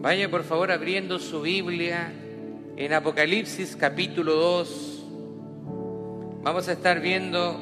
Vaya 0.00 0.30
por 0.30 0.44
favor 0.44 0.70
abriendo 0.70 1.18
su 1.18 1.42
Biblia 1.42 2.12
en 2.76 2.92
Apocalipsis 2.92 3.74
capítulo 3.74 4.32
2. 4.34 5.04
Vamos 6.44 6.68
a 6.68 6.72
estar 6.72 7.00
viendo 7.00 7.58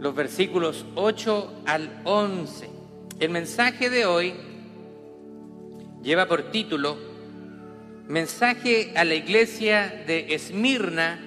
los 0.00 0.12
versículos 0.12 0.84
8 0.96 1.62
al 1.66 2.00
11. 2.02 2.68
El 3.20 3.30
mensaje 3.30 3.90
de 3.90 4.06
hoy 4.06 4.34
lleva 6.02 6.26
por 6.26 6.50
título 6.50 6.98
Mensaje 8.08 8.92
a 8.96 9.04
la 9.04 9.14
iglesia 9.14 10.02
de 10.04 10.34
Esmirna, 10.34 11.20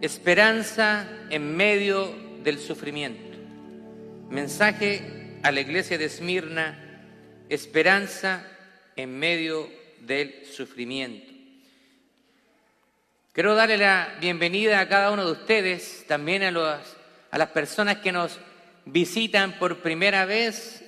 esperanza 0.00 1.06
en 1.28 1.54
medio 1.54 2.14
del 2.42 2.58
sufrimiento. 2.58 3.36
Mensaje 4.30 5.38
a 5.42 5.52
la 5.52 5.60
iglesia 5.60 5.98
de 5.98 6.06
Esmirna, 6.06 6.82
esperanza 7.50 8.46
en 9.02 9.18
medio 9.18 9.70
del 10.00 10.44
sufrimiento. 10.44 11.32
Quiero 13.32 13.54
darle 13.54 13.78
la 13.78 14.16
bienvenida 14.20 14.80
a 14.80 14.88
cada 14.88 15.10
uno 15.10 15.24
de 15.24 15.32
ustedes, 15.32 16.04
también 16.06 16.42
a, 16.42 16.50
los, 16.50 16.96
a 17.30 17.38
las 17.38 17.48
personas 17.50 17.98
que 17.98 18.12
nos 18.12 18.38
visitan 18.84 19.58
por 19.58 19.78
primera 19.78 20.24
vez. 20.24 20.84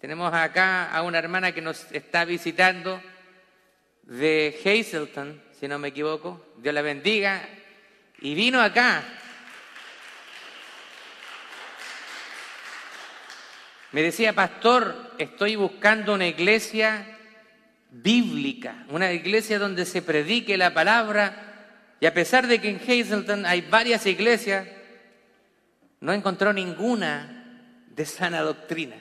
Tenemos 0.00 0.32
acá 0.32 0.90
a 0.90 1.02
una 1.02 1.18
hermana 1.18 1.52
que 1.52 1.60
nos 1.60 1.90
está 1.92 2.24
visitando 2.24 3.02
de 4.04 4.58
Hazelton, 4.64 5.42
si 5.58 5.68
no 5.68 5.78
me 5.78 5.88
equivoco. 5.88 6.54
Dios 6.56 6.74
la 6.74 6.82
bendiga. 6.82 7.46
Y 8.20 8.34
vino 8.34 8.60
acá. 8.60 9.04
Me 13.92 14.02
decía, 14.02 14.32
pastor, 14.32 15.14
estoy 15.18 15.56
buscando 15.56 16.14
una 16.14 16.26
iglesia 16.26 17.18
bíblica, 17.90 18.84
una 18.88 19.12
iglesia 19.12 19.58
donde 19.58 19.84
se 19.84 20.00
predique 20.00 20.56
la 20.56 20.72
palabra. 20.72 21.96
Y 21.98 22.06
a 22.06 22.14
pesar 22.14 22.46
de 22.46 22.60
que 22.60 22.70
en 22.70 22.76
Hazelton 22.76 23.46
hay 23.46 23.62
varias 23.62 24.06
iglesias, 24.06 24.66
no 26.00 26.12
encontró 26.12 26.52
ninguna 26.52 27.84
de 27.88 28.06
sana 28.06 28.40
doctrina. 28.42 28.96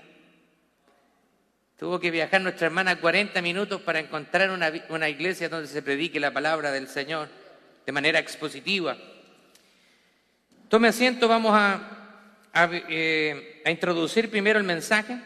Tuvo 1.77 1.99
que 1.99 2.11
viajar 2.11 2.41
nuestra 2.41 2.67
hermana 2.67 2.99
40 2.99 3.41
minutos 3.41 3.79
para 3.81 3.99
encontrar 3.99 4.49
una, 4.49 5.09
iglesia 5.09 5.47
donde 5.47 5.69
se 5.69 5.81
predique 5.81 6.19
la 6.19 6.33
palabra 6.33 6.71
del 6.71 6.89
Señor 6.89 7.29
de 7.85 7.91
manera 7.91 8.19
expositiva. 8.19 8.97
Tome 10.67 10.89
asiento, 10.89 11.29
vamos 11.29 11.53
a, 11.55 12.49
a, 12.51 12.69
eh, 12.71 13.48
a 13.65 13.71
introducir 13.71 14.29
primero 14.29 14.59
el 14.59 14.65
mensaje. 14.65 15.19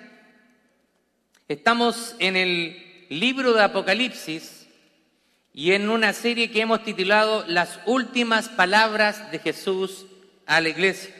Estamos 1.47 2.15
en 2.19 2.35
el 2.35 3.07
libro 3.09 3.53
de 3.53 3.63
Apocalipsis 3.63 4.67
y 5.53 5.73
en 5.73 5.89
una 5.89 6.13
serie 6.13 6.51
que 6.51 6.61
hemos 6.61 6.83
titulado 6.83 7.45
Las 7.47 7.79
últimas 7.85 8.49
palabras 8.49 9.31
de 9.31 9.39
Jesús 9.39 10.05
a 10.45 10.61
la 10.61 10.69
iglesia. 10.69 11.13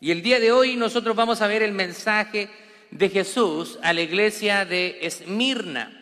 Y 0.00 0.12
el 0.12 0.22
día 0.22 0.40
de 0.40 0.52
hoy 0.52 0.76
nosotros 0.76 1.16
vamos 1.16 1.42
a 1.42 1.46
ver 1.46 1.62
el 1.62 1.72
mensaje 1.72 2.48
de 2.90 3.08
Jesús 3.08 3.78
a 3.82 3.92
la 3.92 4.00
iglesia 4.00 4.64
de 4.64 4.98
Esmirna, 5.02 5.96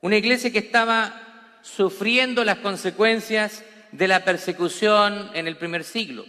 una 0.00 0.16
iglesia 0.16 0.52
que 0.52 0.58
estaba 0.58 1.58
sufriendo 1.62 2.44
las 2.44 2.58
consecuencias 2.58 3.64
de 3.90 4.08
la 4.08 4.24
persecución 4.24 5.30
en 5.34 5.48
el 5.48 5.56
primer 5.56 5.82
siglo. 5.82 6.24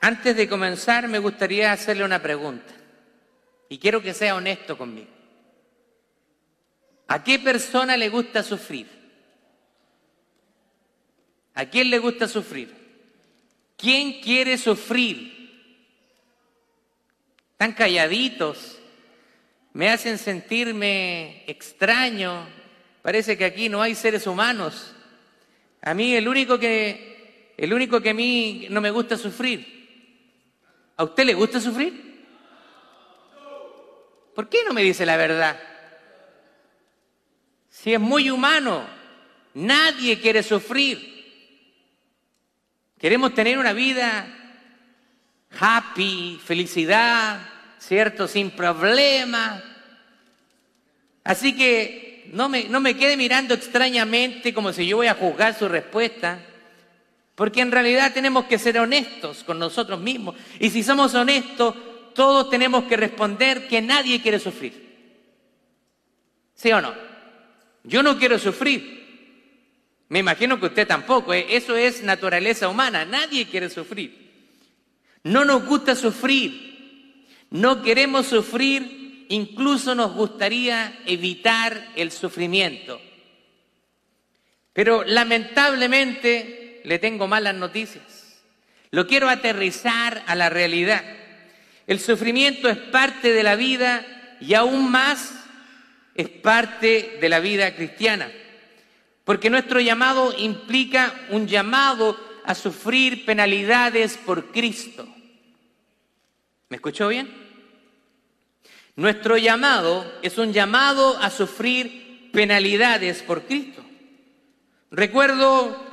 Antes 0.00 0.36
de 0.36 0.48
comenzar 0.48 1.08
me 1.08 1.18
gustaría 1.18 1.72
hacerle 1.72 2.04
una 2.04 2.22
pregunta 2.22 2.74
y 3.68 3.78
quiero 3.78 4.02
que 4.02 4.14
sea 4.14 4.36
honesto 4.36 4.76
conmigo. 4.78 5.10
¿A 7.08 7.22
qué 7.22 7.38
persona 7.38 7.96
le 7.96 8.08
gusta 8.08 8.42
sufrir? 8.42 8.86
¿A 11.54 11.66
quién 11.66 11.90
le 11.90 11.98
gusta 11.98 12.28
sufrir? 12.28 12.74
¿Quién 13.76 14.20
quiere 14.20 14.58
sufrir? 14.58 15.34
Tan 17.56 17.72
calladitos, 17.72 18.78
me 19.72 19.88
hacen 19.88 20.18
sentirme 20.18 21.44
extraño. 21.46 22.46
Parece 23.02 23.36
que 23.36 23.44
aquí 23.44 23.68
no 23.68 23.80
hay 23.80 23.94
seres 23.94 24.26
humanos. 24.26 24.94
A 25.80 25.94
mí 25.94 26.14
el 26.14 26.28
único 26.28 26.58
que 26.58 27.54
el 27.56 27.72
único 27.72 28.00
que 28.00 28.10
a 28.10 28.14
mí 28.14 28.66
no 28.70 28.80
me 28.80 28.90
gusta 28.90 29.16
sufrir. 29.16 29.75
¿A 30.96 31.04
usted 31.04 31.24
le 31.24 31.34
gusta 31.34 31.60
sufrir? 31.60 32.06
¿Por 34.34 34.48
qué 34.48 34.58
no 34.66 34.72
me 34.72 34.82
dice 34.82 35.04
la 35.06 35.16
verdad? 35.16 35.58
Si 37.68 37.92
es 37.92 38.00
muy 38.00 38.30
humano, 38.30 38.86
nadie 39.54 40.20
quiere 40.20 40.42
sufrir. 40.42 41.14
Queremos 42.98 43.34
tener 43.34 43.58
una 43.58 43.72
vida 43.72 44.26
happy, 45.58 46.40
felicidad, 46.44 47.40
¿cierto? 47.78 48.26
Sin 48.26 48.50
problemas. 48.50 49.62
Así 51.24 51.54
que 51.56 52.30
no 52.32 52.48
me, 52.48 52.64
no 52.64 52.80
me 52.80 52.96
quede 52.96 53.16
mirando 53.16 53.54
extrañamente 53.54 54.54
como 54.54 54.72
si 54.72 54.86
yo 54.86 54.96
voy 54.96 55.06
a 55.06 55.14
juzgar 55.14 55.54
su 55.54 55.68
respuesta, 55.68 56.40
porque 57.36 57.60
en 57.60 57.70
realidad 57.70 58.14
tenemos 58.14 58.46
que 58.46 58.58
ser 58.58 58.78
honestos 58.78 59.44
con 59.44 59.58
nosotros 59.58 60.00
mismos. 60.00 60.34
Y 60.58 60.70
si 60.70 60.82
somos 60.82 61.14
honestos, 61.14 61.74
todos 62.14 62.48
tenemos 62.48 62.84
que 62.84 62.96
responder 62.96 63.68
que 63.68 63.82
nadie 63.82 64.22
quiere 64.22 64.38
sufrir. 64.38 64.86
¿Sí 66.54 66.72
o 66.72 66.80
no? 66.80 66.94
Yo 67.84 68.02
no 68.02 68.18
quiero 68.18 68.38
sufrir. 68.38 68.96
Me 70.08 70.20
imagino 70.20 70.58
que 70.58 70.66
usted 70.66 70.88
tampoco. 70.88 71.34
¿eh? 71.34 71.46
Eso 71.50 71.76
es 71.76 72.02
naturaleza 72.02 72.68
humana. 72.68 73.04
Nadie 73.04 73.46
quiere 73.46 73.68
sufrir. 73.68 74.32
No 75.22 75.44
nos 75.44 75.66
gusta 75.66 75.94
sufrir. 75.94 77.26
No 77.50 77.82
queremos 77.82 78.28
sufrir. 78.28 79.26
Incluso 79.28 79.94
nos 79.94 80.14
gustaría 80.14 81.00
evitar 81.04 81.92
el 81.96 82.10
sufrimiento. 82.12 82.98
Pero 84.72 85.04
lamentablemente 85.04 86.65
le 86.86 87.00
tengo 87.00 87.26
malas 87.26 87.56
noticias. 87.56 88.38
Lo 88.92 89.08
quiero 89.08 89.28
aterrizar 89.28 90.22
a 90.28 90.36
la 90.36 90.48
realidad. 90.48 91.02
El 91.88 91.98
sufrimiento 91.98 92.68
es 92.68 92.76
parte 92.76 93.32
de 93.32 93.42
la 93.42 93.56
vida 93.56 94.06
y 94.40 94.54
aún 94.54 94.88
más 94.88 95.34
es 96.14 96.28
parte 96.28 97.18
de 97.20 97.28
la 97.28 97.40
vida 97.40 97.74
cristiana. 97.74 98.30
Porque 99.24 99.50
nuestro 99.50 99.80
llamado 99.80 100.32
implica 100.38 101.12
un 101.30 101.48
llamado 101.48 102.16
a 102.44 102.54
sufrir 102.54 103.26
penalidades 103.26 104.16
por 104.16 104.52
Cristo. 104.52 105.08
¿Me 106.68 106.76
escuchó 106.76 107.08
bien? 107.08 107.28
Nuestro 108.94 109.36
llamado 109.36 110.20
es 110.22 110.38
un 110.38 110.52
llamado 110.52 111.18
a 111.18 111.30
sufrir 111.30 112.30
penalidades 112.32 113.24
por 113.24 113.42
Cristo. 113.42 113.84
Recuerdo 114.92 115.85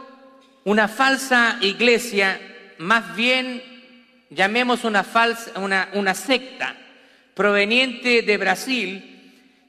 una 0.66 0.88
falsa 0.88 1.57
iglesia, 1.62 2.40
más 2.78 3.16
bien 3.16 3.62
llamemos 4.29 4.84
una 4.84 5.03
falsa, 5.03 5.59
una, 5.59 5.90
una 5.94 6.13
secta 6.13 6.75
proveniente 7.34 8.22
de 8.22 8.38
Brasil 8.38 9.09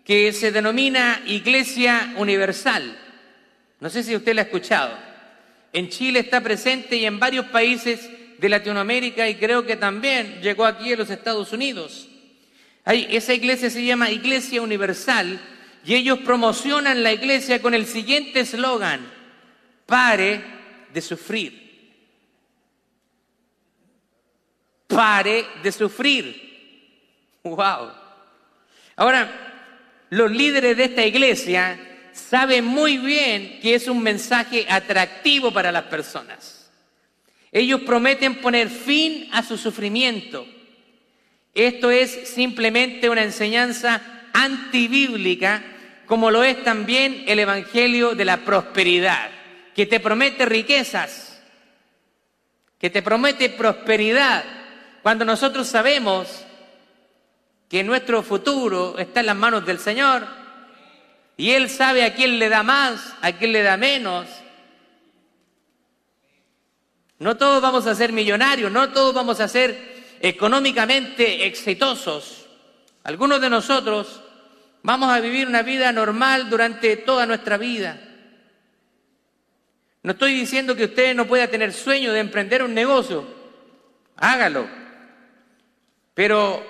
que 0.05 0.33
se 0.33 0.53
denomina 0.53 1.23
Iglesia 1.27 2.15
Universal. 2.17 2.99
No 3.81 3.91
sé 3.91 4.03
si 4.03 4.15
usted 4.15 4.35
la 4.35 4.43
ha 4.43 4.45
escuchado. 4.45 4.97
En 5.73 5.89
Chile 5.89 6.21
está 6.21 6.41
presente 6.41 6.97
y 6.97 7.07
en 7.07 7.19
varios 7.19 7.47
países 7.47 8.09
de 8.39 8.49
Latinoamérica 8.49 9.29
y 9.29 9.37
creo 9.37 9.67
que 9.67 9.77
también 9.77 10.41
llegó 10.43 10.67
aquí 10.67 10.93
a 10.93 10.97
los 10.97 11.11
Estados 11.11 11.53
Unidos. 11.53 12.09
Esa 12.85 13.33
iglesia 13.33 13.71
se 13.71 13.85
llama 13.85 14.11
Iglesia 14.11 14.61
Universal 14.61 15.41
y 15.87 15.95
ellos 15.95 16.19
promocionan 16.21 17.03
la 17.03 17.13
iglesia 17.13 17.63
con 17.63 17.75
el 17.75 17.87
siguiente 17.87 18.41
eslogan, 18.41 19.01
pare 19.87 20.54
de 20.95 21.03
sufrir. 21.03 21.65
Pare 24.87 25.45
de 25.63 25.73
sufrir. 25.73 26.45
¡Wow! 27.43 27.91
Ahora, 28.97 30.07
los 30.11 30.31
líderes 30.31 30.77
de 30.77 30.85
esta 30.85 31.05
iglesia 31.05 31.79
sabe 32.13 32.63
muy 32.63 32.99
bien 32.99 33.59
que 33.61 33.75
es 33.75 33.89
un 33.89 34.01
mensaje 34.01 34.65
atractivo 34.69 35.53
para 35.53 35.73
las 35.73 35.85
personas. 35.85 36.71
Ellos 37.51 37.83
prometen 37.83 38.41
poner 38.41 38.69
fin 38.69 39.29
a 39.33 39.43
su 39.43 39.59
sufrimiento. 39.59 40.47
Esto 41.55 41.91
es 41.91 42.29
simplemente 42.29 43.09
una 43.09 43.23
enseñanza 43.23 44.01
antibíblica, 44.33 45.63
como 46.07 46.31
lo 46.31 46.45
es 46.45 46.63
también 46.65 47.25
el 47.27 47.39
Evangelio 47.39 48.15
de 48.15 48.25
la 48.25 48.39
Prosperidad, 48.39 49.31
que 49.75 49.87
te 49.87 50.01
promete 50.01 50.47
riquezas, 50.47 51.43
que 52.79 52.91
te 52.91 53.03
promete 53.03 53.51
prosperidad, 53.51 54.45
cuando 55.03 55.25
nosotros 55.25 55.67
sabemos 55.67 56.45
que 57.69 57.83
nuestro 57.83 58.23
futuro 58.23 58.97
está 58.99 59.21
en 59.21 59.27
las 59.27 59.37
manos 59.37 59.67
del 59.67 59.79
Señor 59.79 60.27
y 61.37 61.51
Él 61.51 61.69
sabe 61.69 62.05
a 62.05 62.15
quién 62.15 62.39
le 62.39 62.49
da 62.49 62.63
más, 62.63 63.15
a 63.21 63.33
quién 63.33 63.53
le 63.53 63.63
da 63.63 63.77
menos. 63.77 64.27
No 67.19 67.37
todos 67.37 67.61
vamos 67.61 67.87
a 67.87 67.95
ser 67.95 68.13
millonarios, 68.13 68.71
no 68.71 68.91
todos 68.91 69.15
vamos 69.15 69.41
a 69.41 69.49
ser 69.49 70.17
económicamente 70.21 71.47
exitosos. 71.47 72.47
Algunos 73.03 73.41
de 73.41 73.51
nosotros 73.51 74.23
vamos 74.83 75.11
a 75.11 75.21
vivir 75.21 75.49
una 75.49 75.63
vida 75.63 75.93
normal 75.93 76.49
durante 76.49 76.97
toda 76.97 77.27
nuestra 77.27 77.57
vida. 77.57 77.99
No 80.05 80.13
estoy 80.13 80.35
diciendo 80.35 80.77
que 80.77 80.85
usted 80.85 81.15
no 81.15 81.27
pueda 81.27 81.49
tener 81.49 81.73
sueño 81.73 82.13
de 82.13 82.21
emprender 82.21 82.63
un 82.63 82.75
negocio. 82.75 83.27
Hágalo. 84.17 84.69
Pero, 86.13 86.63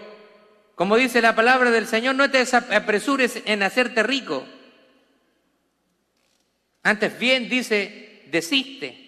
como 0.76 0.96
dice 0.96 1.20
la 1.20 1.34
palabra 1.34 1.72
del 1.72 1.88
Señor, 1.88 2.14
no 2.14 2.31
te 2.31 2.44
apresures 2.70 3.42
en 3.44 3.64
hacerte 3.64 4.04
rico. 4.04 4.46
Antes 6.84 7.19
bien 7.19 7.48
dice, 7.48 8.22
desiste. 8.31 9.00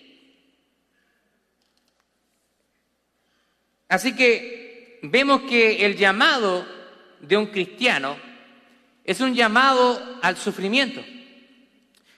Así 3.88 4.17
que 4.17 4.99
vemos 5.05 5.43
que 5.43 5.87
el 5.87 5.96
llamado 5.96 6.67
de 7.20 7.37
un 7.37 7.46
cristiano 7.46 8.17
es 9.05 9.20
un 9.20 9.37
llamado 9.37 10.19
al 10.20 10.37
sufrimiento. 10.37 11.00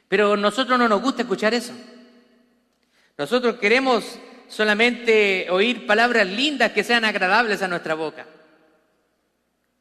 Pero 0.08 0.32
a 0.32 0.36
nosotros 0.38 0.78
no 0.78 0.88
nos 0.88 1.02
gusta 1.02 1.20
escuchar 1.20 1.52
eso. 1.52 1.74
Nosotros 3.18 3.56
queremos 3.56 4.04
solamente 4.48 5.48
oír 5.50 5.86
palabras 5.86 6.26
lindas 6.26 6.70
que 6.72 6.84
sean 6.84 7.04
agradables 7.04 7.60
a 7.60 7.68
nuestra 7.68 7.94
boca. 7.94 8.26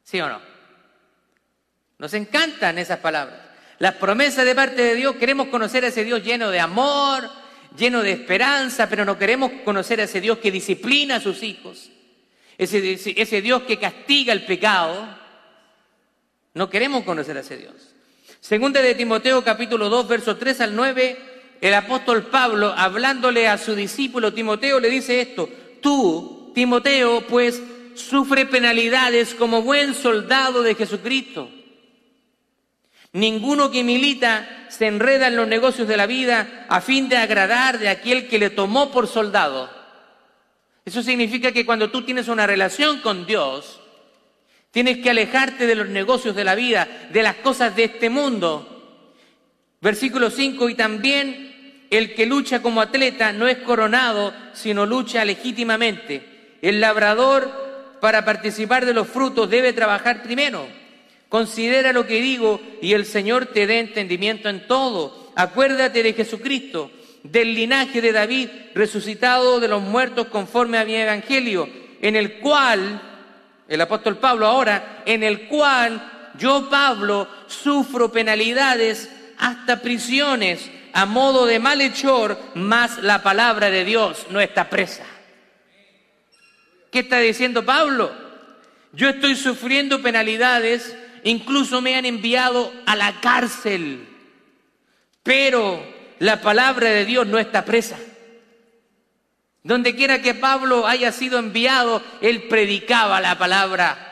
¿Sí 0.02 0.20
o 0.20 0.28
no? 0.28 0.40
Nos 1.98 2.14
encantan 2.14 2.78
esas 2.78 2.98
palabras. 2.98 3.38
Las 3.78 3.94
promesas 3.94 4.44
de 4.44 4.56
parte 4.56 4.82
de 4.82 4.94
Dios, 4.96 5.16
queremos 5.16 5.48
conocer 5.48 5.84
a 5.84 5.88
ese 5.88 6.02
Dios 6.02 6.24
lleno 6.24 6.50
de 6.50 6.58
amor, 6.58 7.30
lleno 7.76 8.02
de 8.02 8.10
esperanza, 8.10 8.88
pero 8.88 9.04
no 9.04 9.16
queremos 9.16 9.52
conocer 9.64 10.00
a 10.00 10.04
ese 10.04 10.20
Dios 10.20 10.38
que 10.38 10.50
disciplina 10.50 11.16
a 11.16 11.20
sus 11.20 11.44
hijos, 11.44 11.90
ese, 12.56 13.40
Dios 13.40 13.62
que 13.62 13.78
castiga 13.78 14.32
el 14.32 14.46
pecado. 14.46 15.16
No 16.54 16.68
queremos 16.68 17.04
conocer 17.04 17.36
a 17.36 17.40
ese 17.40 17.56
Dios. 17.56 17.94
Segunda 18.40 18.82
de 18.82 18.96
Timoteo 18.96 19.44
capítulo 19.44 19.88
2, 19.88 20.08
versos 20.08 20.38
3 20.40 20.60
al 20.62 20.74
9, 20.74 21.27
el 21.60 21.74
apóstol 21.74 22.26
Pablo, 22.26 22.72
hablándole 22.76 23.48
a 23.48 23.58
su 23.58 23.74
discípulo 23.74 24.32
Timoteo, 24.32 24.80
le 24.80 24.90
dice 24.90 25.20
esto, 25.20 25.48
tú, 25.80 26.52
Timoteo, 26.54 27.22
pues 27.22 27.62
sufre 27.94 28.46
penalidades 28.46 29.34
como 29.34 29.62
buen 29.62 29.94
soldado 29.94 30.62
de 30.62 30.74
Jesucristo. 30.74 31.50
Ninguno 33.12 33.70
que 33.70 33.84
milita 33.84 34.66
se 34.68 34.86
enreda 34.86 35.28
en 35.28 35.36
los 35.36 35.48
negocios 35.48 35.88
de 35.88 35.96
la 35.96 36.06
vida 36.06 36.66
a 36.68 36.80
fin 36.80 37.08
de 37.08 37.16
agradar 37.16 37.78
de 37.78 37.88
aquel 37.88 38.28
que 38.28 38.38
le 38.38 38.50
tomó 38.50 38.90
por 38.90 39.08
soldado. 39.08 39.70
Eso 40.84 41.02
significa 41.02 41.52
que 41.52 41.66
cuando 41.66 41.90
tú 41.90 42.02
tienes 42.02 42.28
una 42.28 42.46
relación 42.46 43.00
con 43.00 43.26
Dios, 43.26 43.80
tienes 44.70 44.98
que 44.98 45.10
alejarte 45.10 45.66
de 45.66 45.74
los 45.74 45.88
negocios 45.88 46.36
de 46.36 46.44
la 46.44 46.54
vida, 46.54 46.86
de 47.10 47.22
las 47.22 47.36
cosas 47.36 47.74
de 47.74 47.84
este 47.84 48.10
mundo. 48.10 49.06
Versículo 49.80 50.30
5, 50.30 50.68
y 50.68 50.74
también 50.74 51.47
el 51.90 52.14
que 52.14 52.26
lucha 52.26 52.62
como 52.62 52.80
atleta 52.80 53.32
no 53.32 53.48
es 53.48 53.58
coronado, 53.58 54.34
sino 54.52 54.86
lucha 54.86 55.24
legítimamente. 55.24 56.56
El 56.62 56.80
labrador, 56.80 57.96
para 58.00 58.24
participar 58.24 58.86
de 58.86 58.94
los 58.94 59.08
frutos, 59.08 59.48
debe 59.48 59.72
trabajar 59.72 60.22
primero 60.22 60.66
Considera 61.28 61.92
lo 61.92 62.06
que 62.06 62.22
digo 62.22 62.60
y 62.80 62.94
el 62.94 63.04
Señor 63.04 63.46
te 63.46 63.66
dé 63.66 63.80
entendimiento 63.80 64.48
en 64.48 64.66
todo. 64.66 65.30
Acuérdate 65.36 66.02
de 66.02 66.14
Jesucristo, 66.14 66.90
del 67.22 67.54
linaje 67.54 68.00
de 68.00 68.12
David, 68.12 68.48
resucitado 68.74 69.60
de 69.60 69.68
los 69.68 69.82
muertos 69.82 70.28
conforme 70.28 70.78
a 70.78 70.84
mi 70.86 70.94
evangelio, 70.94 71.68
en 72.00 72.16
el 72.16 72.38
cual, 72.38 73.02
el 73.68 73.80
apóstol 73.80 74.16
Pablo 74.16 74.46
ahora, 74.46 75.02
en 75.04 75.22
el 75.22 75.48
cual 75.48 76.32
yo, 76.38 76.68
Pablo, 76.70 77.28
sufro 77.46 78.10
penalidades 78.10 79.10
hasta 79.36 79.82
prisiones 79.82 80.70
a 80.98 81.06
modo 81.06 81.46
de 81.46 81.60
malhechor, 81.60 82.36
más 82.56 82.98
la 83.04 83.22
palabra 83.22 83.70
de 83.70 83.84
Dios 83.84 84.26
no 84.30 84.40
está 84.40 84.68
presa. 84.68 85.04
¿Qué 86.90 86.98
está 86.98 87.20
diciendo 87.20 87.64
Pablo? 87.64 88.10
Yo 88.92 89.08
estoy 89.08 89.36
sufriendo 89.36 90.02
penalidades 90.02 90.96
incluso 91.22 91.80
me 91.80 91.94
han 91.94 92.04
enviado 92.04 92.72
a 92.84 92.96
la 92.96 93.20
cárcel, 93.20 94.08
pero 95.22 95.86
la 96.18 96.40
palabra 96.40 96.88
de 96.88 97.04
Dios 97.04 97.28
no 97.28 97.38
está 97.38 97.64
presa. 97.64 97.96
Donde 99.62 99.94
quiera 99.94 100.20
que 100.20 100.34
Pablo 100.34 100.84
haya 100.84 101.12
sido 101.12 101.38
enviado, 101.38 102.02
él 102.20 102.48
predicaba 102.48 103.20
la 103.20 103.38
palabra. 103.38 104.07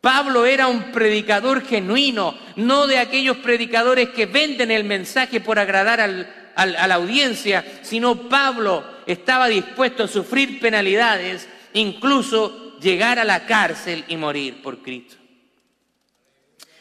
Pablo 0.00 0.46
era 0.46 0.66
un 0.66 0.92
predicador 0.92 1.62
genuino, 1.62 2.36
no 2.56 2.86
de 2.86 2.98
aquellos 2.98 3.36
predicadores 3.38 4.10
que 4.10 4.26
venden 4.26 4.70
el 4.70 4.84
mensaje 4.84 5.40
por 5.40 5.58
agradar 5.58 6.00
a 6.00 6.86
la 6.86 6.94
audiencia, 6.94 7.64
sino 7.82 8.28
Pablo 8.28 8.82
estaba 9.06 9.48
dispuesto 9.48 10.04
a 10.04 10.08
sufrir 10.08 10.58
penalidades, 10.58 11.48
incluso 11.74 12.78
llegar 12.78 13.18
a 13.18 13.24
la 13.24 13.44
cárcel 13.44 14.04
y 14.08 14.16
morir 14.16 14.62
por 14.62 14.78
Cristo. 14.78 15.16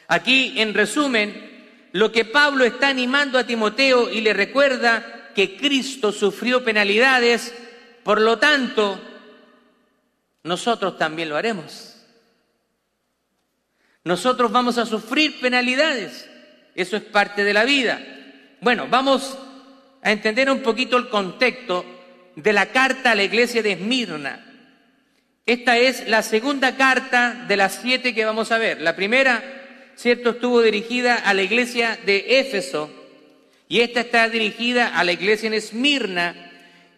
Aquí, 0.07 0.54
en 0.57 0.74
resumen, 0.74 1.89
lo 1.92 2.12
que 2.12 2.24
Pablo 2.24 2.63
está 2.63 2.88
animando 2.88 3.38
a 3.38 3.45
Timoteo 3.45 4.10
y 4.10 4.21
le 4.21 4.33
recuerda 4.33 5.31
que 5.36 5.57
Cristo 5.57 6.12
sufrió 6.12 6.63
penalidades, 6.63 7.54
por 8.04 8.21
lo 8.21 8.39
tanto, 8.39 9.00
nosotros 10.44 10.98
también 10.98 11.30
lo 11.30 11.36
haremos. 11.36 11.89
Nosotros 14.10 14.52
vamos 14.52 14.80
a 14.80 14.88
sufrir 14.88 15.40
penalidades. 15.40 16.28
Eso 16.74 16.98
es 16.98 17.04
parte 17.04 17.44
de 17.44 17.54
la 17.54 17.64
vida. 17.64 18.02
Bueno, 18.60 18.88
vamos 18.90 19.38
a 20.02 20.12
entender 20.12 20.50
un 20.50 20.62
poquito 20.62 20.98
el 20.98 21.10
contexto 21.10 21.86
de 22.36 22.52
la 22.52 22.72
carta 22.72 23.12
a 23.12 23.16
la 23.16 23.22
iglesia 23.22 23.62
de 23.62 23.74
Esmirna. 23.74 24.44
Esta 25.46 25.78
es 25.78 26.08
la 26.08 26.24
segunda 26.24 26.76
carta 26.76 27.45
de 27.48 27.56
las 27.56 27.81
siete 27.83 28.16
que 28.16 28.26
vamos 28.26 28.52
a 28.52 28.57
ver. 28.57 28.81
La 28.81 28.95
primera 28.95 29.44
¿cierto? 29.95 30.31
Estuvo 30.31 30.64
dirigida 30.64 31.14
a 31.14 31.31
la 31.36 31.44
iglesia 31.44 32.00
de 32.04 32.40
Éfeso 32.40 32.90
y 33.68 33.81
esta 33.81 34.00
está 34.00 34.28
dirigida 34.28 34.98
a 34.98 35.04
la 35.04 35.12
iglesia 35.12 35.45
en 35.45 35.54
Esmirna. 35.54 36.52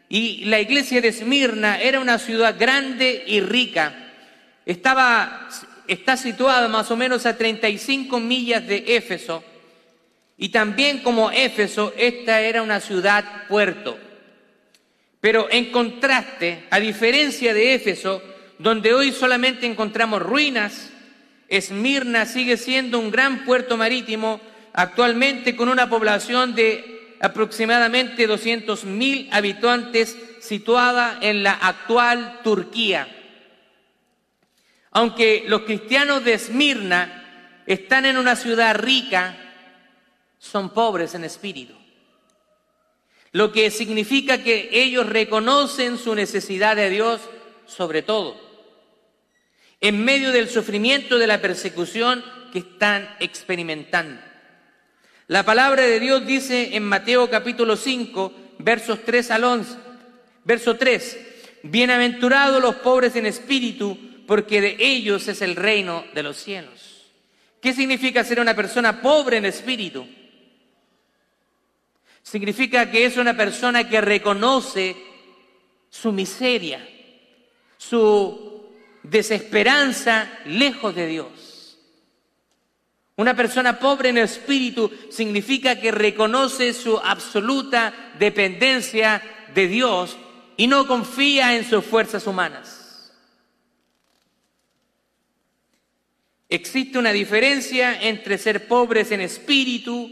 Y 0.08 0.46
la 0.46 0.62
iglesia 0.62 1.02
de 1.02 1.10
Esmirna 1.10 1.78
era 1.78 2.00
una 2.00 2.20
ciudad 2.20 2.56
grande 2.58 3.26
y 3.28 3.42
rica. 3.42 4.14
Estaba, 4.66 5.50
está 5.92 6.16
situada 6.16 6.70
más 6.70 6.90
o 6.90 6.96
menos 6.96 7.26
a 7.26 7.38
35 7.38 8.18
millas 8.22 8.66
de 8.66 8.96
Éfeso. 8.96 9.44
Y 10.38 10.50
también 10.50 11.00
como 11.00 11.32
Éfeso, 11.32 11.94
esta 11.98 12.40
era 12.40 12.64
una 12.64 12.80
ciudad 12.80 13.48
puerto. 13.50 13.98
Pero 15.20 15.48
en 15.52 15.70
contraste, 15.70 16.64
a 16.70 16.80
diferencia 16.80 17.54
de 17.54 17.74
Éfeso, 17.74 18.22
donde 18.58 18.94
hoy 18.94 19.12
solamente 19.12 19.66
encontramos 19.66 20.22
ruinas, 20.22 20.92
Esmirna 21.50 22.26
sigue 22.26 22.56
siendo 22.56 22.98
un 22.98 23.12
gran 23.12 23.44
puerto 23.44 23.76
marítimo, 23.76 24.40
actualmente 24.72 25.58
con 25.58 25.68
una 25.68 25.90
población 25.90 26.56
de 26.56 27.18
aproximadamente 27.20 28.30
200.000 28.30 29.28
habitantes 29.32 30.18
situada 30.40 31.18
en 31.22 31.44
la 31.44 31.52
actual 31.52 32.40
Turquía. 32.46 33.21
Aunque 34.92 35.46
los 35.48 35.62
cristianos 35.62 36.24
de 36.24 36.34
Esmirna 36.34 37.64
están 37.66 38.06
en 38.06 38.18
una 38.18 38.36
ciudad 38.36 38.76
rica, 38.76 39.38
son 40.38 40.72
pobres 40.72 41.16
en 41.16 41.24
espíritu. 41.24 41.74
Lo 43.32 43.52
que 43.52 43.72
significa 43.72 44.44
que 44.44 44.70
ellos 44.72 45.08
reconocen 45.08 45.98
su 45.98 46.14
necesidad 46.14 46.76
de 46.76 46.90
Dios 46.90 47.22
sobre 47.66 48.02
todo 48.02 48.52
en 49.82 50.06
medio 50.06 50.32
del 50.32 50.48
sufrimiento 50.48 51.18
de 51.18 51.28
la 51.28 51.42
persecución 51.42 52.24
que 52.54 52.60
están 52.60 53.10
experimentando. 53.20 54.22
La 55.28 55.44
palabra 55.44 55.82
de 55.82 56.00
Dios 56.00 56.26
dice 56.26 56.76
en 56.76 56.84
Mateo 56.84 57.30
capítulo 57.30 57.76
5, 57.76 58.34
versos 58.60 59.00
3 59.04 59.32
al 59.32 59.44
11, 59.44 59.76
verso 60.44 60.76
3, 60.76 61.20
Bienaventurados 61.64 62.62
los 62.62 62.76
pobres 62.76 63.16
en 63.16 63.26
espíritu, 63.26 63.98
porque 64.32 64.62
de 64.62 64.78
ellos 64.80 65.28
es 65.28 65.42
el 65.42 65.58
reino 65.58 66.06
de 66.14 66.24
los 66.24 66.38
cielos. 66.38 67.12
¿Qué 67.62 67.74
significa 67.74 68.24
ser 68.24 68.40
una 68.40 68.56
persona 68.56 69.02
pobre 69.02 69.36
en 69.36 69.44
espíritu? 69.44 70.08
Significa 72.24 72.90
que 72.90 73.04
es 73.04 73.18
una 73.18 73.36
persona 73.36 73.90
que 73.90 74.00
reconoce 74.00 74.96
su 75.90 76.14
miseria, 76.14 76.88
su 77.76 78.72
desesperanza 79.04 80.32
lejos 80.46 80.96
de 80.96 81.08
Dios. 81.08 81.78
Una 83.18 83.36
persona 83.36 83.80
pobre 83.80 84.12
en 84.12 84.20
espíritu 84.20 84.90
significa 85.10 85.78
que 85.78 85.92
reconoce 85.92 86.72
su 86.72 86.98
absoluta 86.98 88.14
dependencia 88.18 89.22
de 89.54 89.68
Dios 89.68 90.16
y 90.56 90.68
no 90.68 90.88
confía 90.88 91.58
en 91.58 91.70
sus 91.70 91.84
fuerzas 91.84 92.26
humanas. 92.26 92.81
Existe 96.52 97.00
una 97.00 97.14
diferencia 97.14 98.02
entre 98.02 98.38
ser 98.38 98.68
pobres 98.68 99.10
en 99.14 99.22
espíritu 99.22 100.12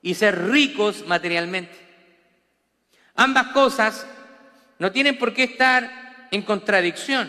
y 0.00 0.14
ser 0.14 0.50
ricos 0.50 1.04
materialmente. 1.04 1.74
Ambas 3.16 3.48
cosas 3.48 4.06
no 4.78 4.92
tienen 4.92 5.18
por 5.18 5.34
qué 5.34 5.42
estar 5.42 6.28
en 6.30 6.42
contradicción. 6.42 7.28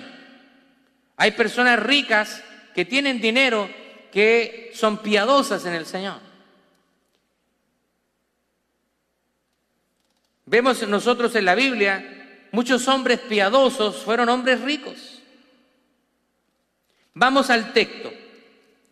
Hay 1.17 1.31
personas 1.31 1.79
ricas 1.79 2.43
que 2.75 2.85
tienen 2.85 3.19
dinero 3.19 3.67
que 4.11 4.71
son 4.75 4.99
piadosas 4.99 5.65
en 5.65 5.73
el 5.73 5.87
Señor. 5.87 6.19
Vemos 10.45 10.87
nosotros 10.87 11.35
en 11.35 11.45
la 11.45 11.55
Biblia, 11.55 12.47
muchos 12.51 12.87
hombres 12.87 13.21
piadosos 13.21 14.03
fueron 14.03 14.29
hombres 14.29 14.61
ricos. 14.61 15.14
Vamos 17.17 17.49
al 17.49 17.71
texto, 17.71 18.13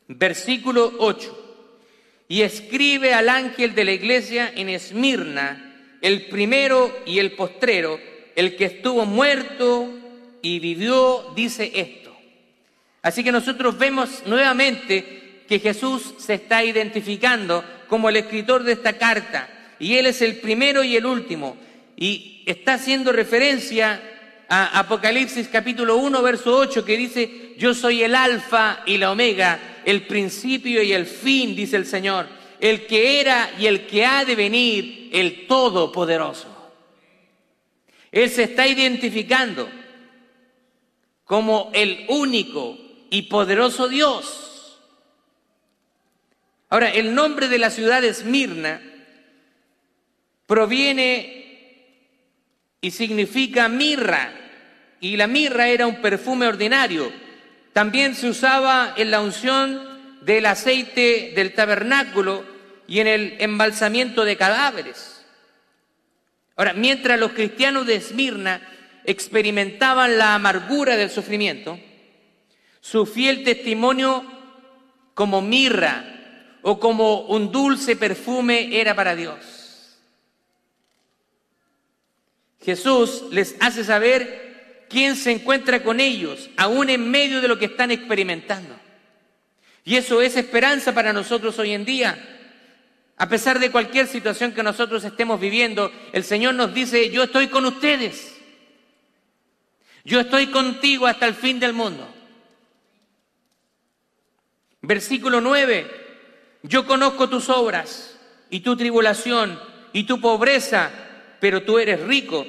versículo 0.08 0.94
8. 1.00 1.40
Y 2.30 2.42
escribe 2.42 3.14
al 3.14 3.28
ángel 3.28 3.76
de 3.76 3.84
la 3.84 3.92
iglesia 3.92 4.50
en 4.56 4.70
Esmirna, 4.70 5.98
el 6.02 6.28
primero 6.28 7.02
y 7.06 7.20
el 7.20 7.34
postrero, 7.34 8.00
el 8.38 8.56
que 8.56 8.64
estuvo 8.64 9.06
muerto 9.06 9.90
y 10.42 10.60
vivió, 10.60 11.34
dice 11.36 11.70
esto. 11.76 12.16
Así 13.02 13.26
que 13.26 13.32
nosotros 13.34 13.78
vemos 13.78 14.24
nuevamente 14.26 15.44
que 15.46 15.60
Jesús 15.60 16.16
se 16.18 16.36
está 16.36 16.64
identificando 16.64 17.62
como 17.90 18.08
el 18.08 18.16
escritor 18.16 18.64
de 18.64 18.72
esta 18.72 18.98
carta 18.98 19.50
y 19.80 19.96
Él 19.96 20.06
es 20.06 20.22
el 20.22 20.38
primero 20.38 20.82
y 20.82 20.96
el 20.96 21.06
último. 21.06 21.58
Y 21.98 22.42
está 22.46 22.76
haciendo 22.76 23.12
referencia 23.12 24.02
a 24.48 24.80
Apocalipsis 24.80 25.50
capítulo 25.50 25.98
1, 25.98 26.22
verso 26.22 26.56
8, 26.56 26.86
que 26.86 26.96
dice, 26.96 27.43
yo 27.58 27.74
soy 27.74 28.04
el 28.04 28.16
alfa 28.16 28.84
y 28.86 28.98
la 28.98 29.12
omega, 29.12 29.82
el 29.86 30.08
principio 30.08 30.82
y 30.82 30.94
el 30.94 31.06
fin, 31.06 31.56
dice 31.56 31.78
el 31.78 31.86
Señor, 31.86 32.28
el 32.60 32.86
que 32.86 33.20
era 33.20 33.52
y 33.60 33.68
el 33.68 33.86
que 33.86 34.06
ha 34.06 34.26
de 34.26 34.36
venir, 34.36 35.10
el 35.12 35.48
todopoderoso. 35.48 36.48
Él 38.12 38.30
se 38.30 38.44
está 38.44 38.68
identificando 38.68 39.70
como 41.26 41.72
el 41.74 42.06
único 42.10 42.78
y 43.10 43.24
poderoso 43.24 43.88
Dios. 43.88 44.80
Ahora, 46.70 46.90
el 46.90 47.14
nombre 47.14 47.48
de 47.48 47.60
la 47.60 47.70
ciudad 47.70 48.04
es 48.04 48.24
Mirna 48.24 48.82
proviene 50.46 51.44
y 52.82 52.92
significa 52.92 53.70
mirra, 53.70 54.32
y 55.00 55.16
la 55.16 55.26
mirra 55.26 55.68
era 55.68 55.88
un 55.88 56.02
perfume 56.02 56.48
ordinario. 56.48 57.12
También 57.74 58.16
se 58.16 58.30
usaba 58.30 58.94
en 58.96 59.10
la 59.10 59.20
unción 59.22 59.82
del 60.22 60.46
aceite 60.46 61.34
del 61.36 61.54
tabernáculo 61.54 62.46
y 62.88 63.00
en 63.00 63.08
el 63.08 63.36
embalsamiento 63.40 64.24
de 64.26 64.38
cadáveres. 64.38 65.26
Ahora, 66.56 66.74
mientras 66.74 67.20
los 67.20 67.32
cristianos 67.32 67.88
de 67.88 67.96
Esmirna 67.96 68.62
experimentaban 69.06 70.18
la 70.18 70.36
amargura 70.36 70.96
del 70.96 71.10
sufrimiento, 71.10 71.80
su 72.80 73.06
fiel 73.08 73.44
testimonio 73.44 74.24
como 75.16 75.42
mirra 75.42 76.06
o 76.62 76.80
como 76.80 77.22
un 77.22 77.52
dulce 77.52 77.96
perfume 77.96 78.80
era 78.80 78.96
para 78.96 79.16
Dios. 79.16 79.98
Jesús 82.62 83.24
les 83.32 83.56
hace 83.60 83.84
saber 83.84 84.53
quién 84.94 85.18
se 85.18 85.32
encuentra 85.32 85.84
con 85.84 86.00
ellos, 86.00 86.50
aún 86.56 86.90
en 86.90 87.10
medio 87.10 87.42
de 87.42 87.50
lo 87.50 87.60
que 87.60 87.66
están 87.66 87.92
experimentando. 87.92 88.80
Y 89.84 89.96
eso 89.96 90.22
es 90.22 90.38
esperanza 90.38 90.94
para 90.94 91.12
nosotros 91.12 91.58
hoy 91.60 91.74
en 91.74 91.84
día. 91.84 92.18
A 93.18 93.28
pesar 93.28 93.60
de 93.60 93.72
cualquier 93.72 94.08
situación 94.08 94.54
que 94.54 94.64
nosotros 94.64 95.04
estemos 95.04 95.40
viviendo, 95.40 95.92
el 96.14 96.24
Señor 96.24 96.54
nos 96.54 96.74
dice, 96.74 97.10
yo 97.10 97.24
estoy 97.24 97.48
con 97.48 97.66
ustedes. 97.66 98.36
Yo 100.06 100.20
estoy 100.20 100.48
contigo 100.48 101.08
hasta 101.08 101.26
el 101.26 101.34
fin 101.34 101.60
del 101.60 101.74
mundo. 101.74 102.08
Versículo 104.82 105.42
9, 105.42 105.90
yo 106.62 106.86
conozco 106.86 107.28
tus 107.28 107.50
obras 107.50 108.18
y 108.50 108.60
tu 108.60 108.78
tribulación 108.78 109.60
y 109.92 110.04
tu 110.04 110.22
pobreza 110.22 110.92
pero 111.44 111.64
tú 111.64 111.78
eres 111.78 112.00
rico. 112.00 112.48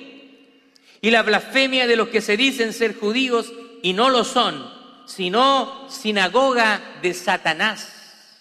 Y 1.05 1.11
la 1.11 1.23
blasfemia 1.23 1.87
de 1.87 1.97
los 1.97 2.09
que 2.09 2.23
se 2.23 2.35
dicen 2.35 2.73
ser 2.73 2.95
judíos 2.95 3.53
y 3.83 3.93
no 3.93 4.09
lo 4.09 4.25
son, 4.25 4.73
sino 5.05 5.87
sinagoga 5.91 6.81
de 7.03 7.13
Satanás. 7.13 8.41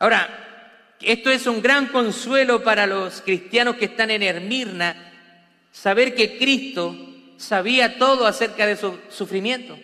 Ahora, 0.00 0.96
esto 1.00 1.30
es 1.30 1.46
un 1.46 1.62
gran 1.62 1.86
consuelo 1.86 2.64
para 2.64 2.88
los 2.88 3.20
cristianos 3.20 3.76
que 3.76 3.84
están 3.84 4.10
en 4.10 4.24
Hermirna, 4.24 4.96
saber 5.70 6.16
que 6.16 6.38
Cristo 6.38 6.96
sabía 7.36 7.98
todo 7.98 8.26
acerca 8.26 8.66
de 8.66 8.76
su 8.76 8.98
sufrimiento. 9.08 9.78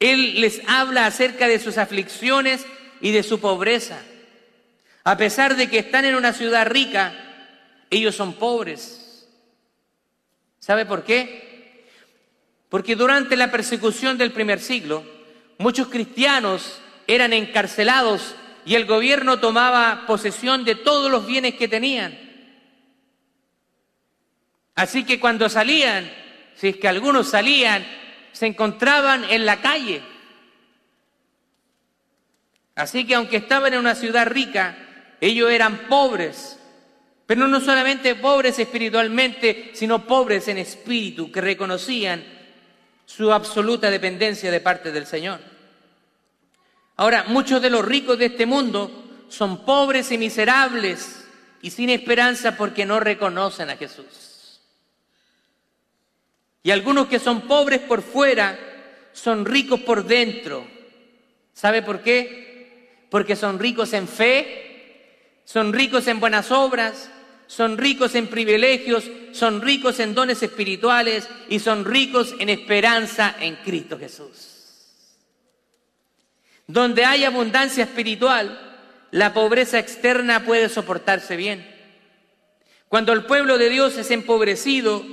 Él 0.00 0.38
les 0.42 0.60
habla 0.68 1.06
acerca 1.06 1.48
de 1.48 1.60
sus 1.60 1.78
aflicciones 1.78 2.66
y 3.00 3.12
de 3.12 3.22
su 3.22 3.40
pobreza. 3.40 4.02
A 5.02 5.16
pesar 5.16 5.56
de 5.56 5.70
que 5.70 5.78
están 5.78 6.04
en 6.04 6.14
una 6.14 6.34
ciudad 6.34 6.66
rica, 6.66 7.14
ellos 7.88 8.14
son 8.14 8.34
pobres. 8.34 9.00
¿Sabe 10.64 10.86
por 10.86 11.04
qué? 11.04 11.84
Porque 12.70 12.96
durante 12.96 13.36
la 13.36 13.50
persecución 13.50 14.16
del 14.16 14.32
primer 14.32 14.60
siglo, 14.60 15.04
muchos 15.58 15.88
cristianos 15.88 16.80
eran 17.06 17.34
encarcelados 17.34 18.34
y 18.64 18.74
el 18.74 18.86
gobierno 18.86 19.40
tomaba 19.40 20.06
posesión 20.06 20.64
de 20.64 20.74
todos 20.74 21.10
los 21.10 21.26
bienes 21.26 21.56
que 21.56 21.68
tenían. 21.68 22.18
Así 24.74 25.04
que 25.04 25.20
cuando 25.20 25.50
salían, 25.50 26.10
si 26.54 26.68
es 26.68 26.76
que 26.78 26.88
algunos 26.88 27.28
salían, 27.28 27.86
se 28.32 28.46
encontraban 28.46 29.24
en 29.24 29.44
la 29.44 29.60
calle. 29.60 30.00
Así 32.74 33.06
que 33.06 33.16
aunque 33.16 33.36
estaban 33.36 33.74
en 33.74 33.80
una 33.80 33.94
ciudad 33.94 34.26
rica, 34.28 34.78
ellos 35.20 35.50
eran 35.50 35.88
pobres, 35.90 36.58
pero 37.26 37.48
no 37.48 37.60
solamente 37.60 38.16
pobres 38.16 38.58
espiritualmente, 38.58 39.70
sino 39.74 40.06
pobres 40.06 40.48
en 40.48 40.58
espíritu, 40.58 41.32
que 41.32 41.40
reconocían 41.40 42.22
su 43.06 43.32
absoluta 43.32 43.90
dependencia 43.90 44.50
de 44.50 44.60
parte 44.60 44.92
del 44.92 45.06
Señor. 45.06 45.40
Ahora, 46.96 47.24
muchos 47.28 47.60
de 47.62 47.70
los 47.70 47.84
ricos 47.84 48.18
de 48.18 48.26
este 48.26 48.46
mundo 48.46 49.24
son 49.28 49.64
pobres 49.64 50.12
y 50.12 50.18
miserables 50.18 51.26
y 51.62 51.70
sin 51.70 51.90
esperanza 51.90 52.56
porque 52.56 52.84
no 52.84 53.00
reconocen 53.00 53.70
a 53.70 53.76
Jesús. 53.76 54.60
Y 56.62 56.70
algunos 56.70 57.08
que 57.08 57.18
son 57.18 57.42
pobres 57.42 57.80
por 57.80 58.02
fuera 58.02 58.58
son 59.12 59.44
ricos 59.44 59.80
por 59.80 60.04
dentro. 60.04 60.66
¿Sabe 61.52 61.82
por 61.82 62.00
qué? 62.00 63.06
Porque 63.10 63.36
son 63.36 63.58
ricos 63.58 63.92
en 63.92 64.08
fe, 64.08 65.40
son 65.44 65.72
ricos 65.72 66.06
en 66.06 66.20
buenas 66.20 66.50
obras, 66.50 67.10
son 67.46 67.78
ricos 67.78 68.14
en 68.14 68.28
privilegios, 68.28 69.04
son 69.32 69.60
ricos 69.60 70.00
en 70.00 70.14
dones 70.14 70.42
espirituales 70.42 71.28
y 71.48 71.58
son 71.58 71.84
ricos 71.84 72.34
en 72.38 72.48
esperanza 72.48 73.34
en 73.40 73.56
Cristo 73.56 73.98
Jesús. 73.98 74.54
Donde 76.66 77.04
hay 77.04 77.24
abundancia 77.24 77.84
espiritual, 77.84 78.58
la 79.10 79.34
pobreza 79.34 79.78
externa 79.78 80.44
puede 80.44 80.68
soportarse 80.68 81.36
bien. 81.36 81.70
Cuando 82.88 83.12
el 83.12 83.24
pueblo 83.24 83.58
de 83.58 83.68
Dios 83.68 83.96
es 83.98 84.10
empobrecido 84.10 85.04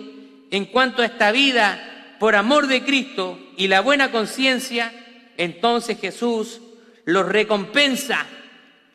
en 0.50 0.66
cuanto 0.66 1.02
a 1.02 1.06
esta 1.06 1.32
vida 1.32 2.16
por 2.20 2.36
amor 2.36 2.68
de 2.68 2.84
Cristo 2.84 3.40
y 3.58 3.68
la 3.68 3.82
buena 3.82 4.12
conciencia, 4.12 4.94
entonces 5.38 6.00
Jesús 6.00 6.62
los 7.06 7.28
recompensa 7.28 8.26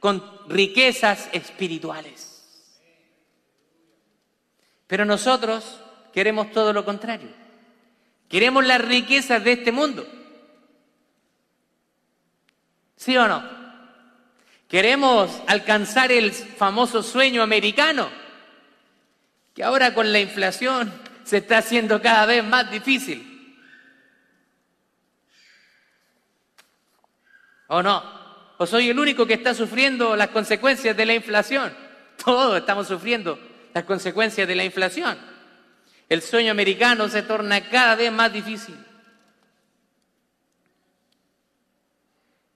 con 0.01 0.23
riquezas 0.49 1.29
espirituales. 1.33 2.26
Pero 4.87 5.05
nosotros 5.05 5.81
queremos 6.13 6.53
todo 6.53 6.73
lo 6.73 6.85
contrario. 6.85 7.29
Queremos 8.29 8.65
las 8.65 8.81
riquezas 8.81 9.43
de 9.43 9.53
este 9.53 9.73
mundo. 9.73 10.07
¿Sí 12.97 13.17
o 13.17 13.29
no? 13.29 13.43
Queremos 14.69 15.31
alcanzar 15.47 16.11
el 16.11 16.33
famoso 16.33 17.03
sueño 17.03 17.43
americano, 17.43 18.09
que 19.55 19.63
ahora 19.63 19.95
con 19.95 20.13
la 20.13 20.19
inflación 20.19 20.93
se 21.23 21.39
está 21.39 21.59
haciendo 21.59 22.03
cada 22.03 22.27
vez 22.27 22.43
más 22.43 22.71
difícil. 22.71 23.33
¿O 27.69 27.83
no? 27.83 28.03
¿O 28.59 28.67
soy 28.67 28.89
el 28.91 28.99
único 28.99 29.27
que 29.27 29.35
está 29.35 29.55
sufriendo 29.55 30.17
las 30.17 30.29
consecuencias 30.29 30.97
de 30.97 31.07
la 31.07 31.15
inflación? 31.15 31.77
Todos 32.25 32.59
estamos 32.59 32.89
sufriendo 32.89 33.39
las 33.77 33.85
consecuencias 33.85 34.49
de 34.49 34.55
la 34.55 34.65
inflación. 34.65 35.19
El 36.09 36.23
sueño 36.23 36.51
americano 36.51 37.11
se 37.11 37.21
torna 37.21 37.69
cada 37.69 37.95
vez 37.95 38.11
más 38.11 38.33
difícil. 38.33 38.75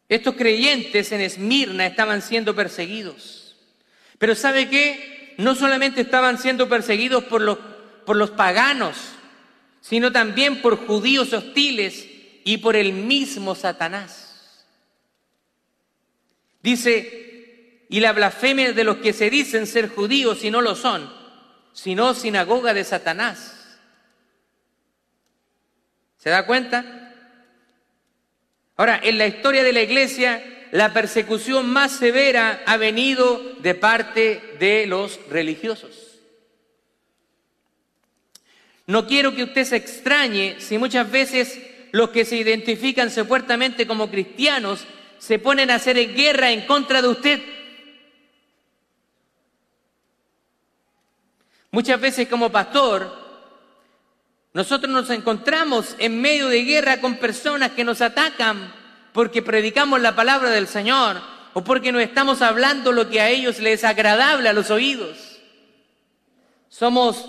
Estos 0.09 0.35
creyentes 0.35 1.13
en 1.13 1.21
Esmirna 1.21 1.85
estaban 1.85 2.23
siendo 2.23 2.57
perseguidos. 2.57 3.55
Pero 4.19 4.35
¿sabe 4.35 4.71
qué? 4.71 5.35
No 5.37 5.55
solamente 5.55 6.01
estaban 6.01 6.39
siendo 6.39 6.71
perseguidos 6.71 7.25
por 7.25 7.43
los, 7.43 7.59
por 8.07 8.17
los 8.17 8.31
paganos, 8.31 8.97
sino 9.83 10.11
también 10.13 10.63
por 10.63 10.87
judíos 10.87 11.35
hostiles 11.35 12.09
y 12.45 12.57
por 12.57 12.77
el 12.77 12.95
mismo 12.95 13.55
Satanás. 13.55 14.65
Dice, 16.63 17.30
y 17.91 18.01
la 18.01 18.13
blasfemia 18.13 18.73
de 18.73 18.85
los 18.85 18.99
que 18.99 19.13
se 19.13 19.29
dicen 19.29 19.67
ser 19.67 19.89
judíos 19.89 20.45
y 20.45 20.51
no 20.51 20.63
lo 20.63 20.77
son, 20.77 21.13
sino 21.73 22.15
sinagoga 22.15 22.73
de 22.73 22.85
Satanás. 22.85 23.79
¿Se 26.17 26.31
da 26.31 26.47
cuenta? 26.47 27.15
Ahora, 28.77 29.01
en 29.03 29.19
la 29.19 29.27
historia 29.27 29.65
de 29.65 29.73
la 29.73 29.83
iglesia, 29.83 30.43
la 30.71 30.93
persecución 30.93 31.69
más 31.69 31.91
severa 31.91 32.63
ha 32.65 32.77
venido 32.77 33.57
de 33.59 33.75
parte 33.75 34.57
de 34.61 34.87
los 34.87 35.19
religiosos. 35.29 36.21
No 38.87 39.07
quiero 39.07 39.35
que 39.35 39.45
usted 39.45 39.65
se 39.65 39.77
extrañe 39.77 40.61
si 40.61 40.79
muchas 40.79 41.11
veces 41.11 41.59
los 41.91 42.11
que 42.11 42.25
se 42.25 42.37
identifican 42.37 43.11
supuestamente 43.11 43.87
como 43.87 44.11
cristianos 44.11 44.87
se 45.19 45.41
ponen 45.41 45.71
a 45.71 45.77
hacer 45.77 46.15
guerra 46.15 46.53
en 46.53 46.67
contra 46.67 47.03
de 47.03 47.09
usted. 47.09 47.41
Muchas 51.71 52.01
veces 52.01 52.29
como 52.29 52.51
pastor, 52.51 53.21
nosotros 54.53 54.93
nos 54.93 55.11
encontramos 55.11 55.95
en 55.99 56.21
medio 56.21 56.49
de 56.49 56.65
guerra 56.65 57.01
con 57.01 57.17
personas 57.17 57.71
que 57.73 57.85
nos 57.85 58.01
atacan 58.01 58.75
porque 59.13 59.43
predicamos 59.43 60.01
la 60.01 60.17
palabra 60.17 60.51
del 60.51 60.67
Señor 60.67 61.21
o 61.53 61.63
porque 61.63 61.93
no 61.93 62.01
estamos 62.01 62.43
hablando 62.43 62.93
lo 62.93 63.09
que 63.09 63.21
a 63.21 63.29
ellos 63.29 63.59
les 63.61 63.81
es 63.81 63.85
agradable 63.85 64.49
a 64.49 64.53
los 64.53 64.71
oídos. 64.71 65.41
Somos 66.69 67.29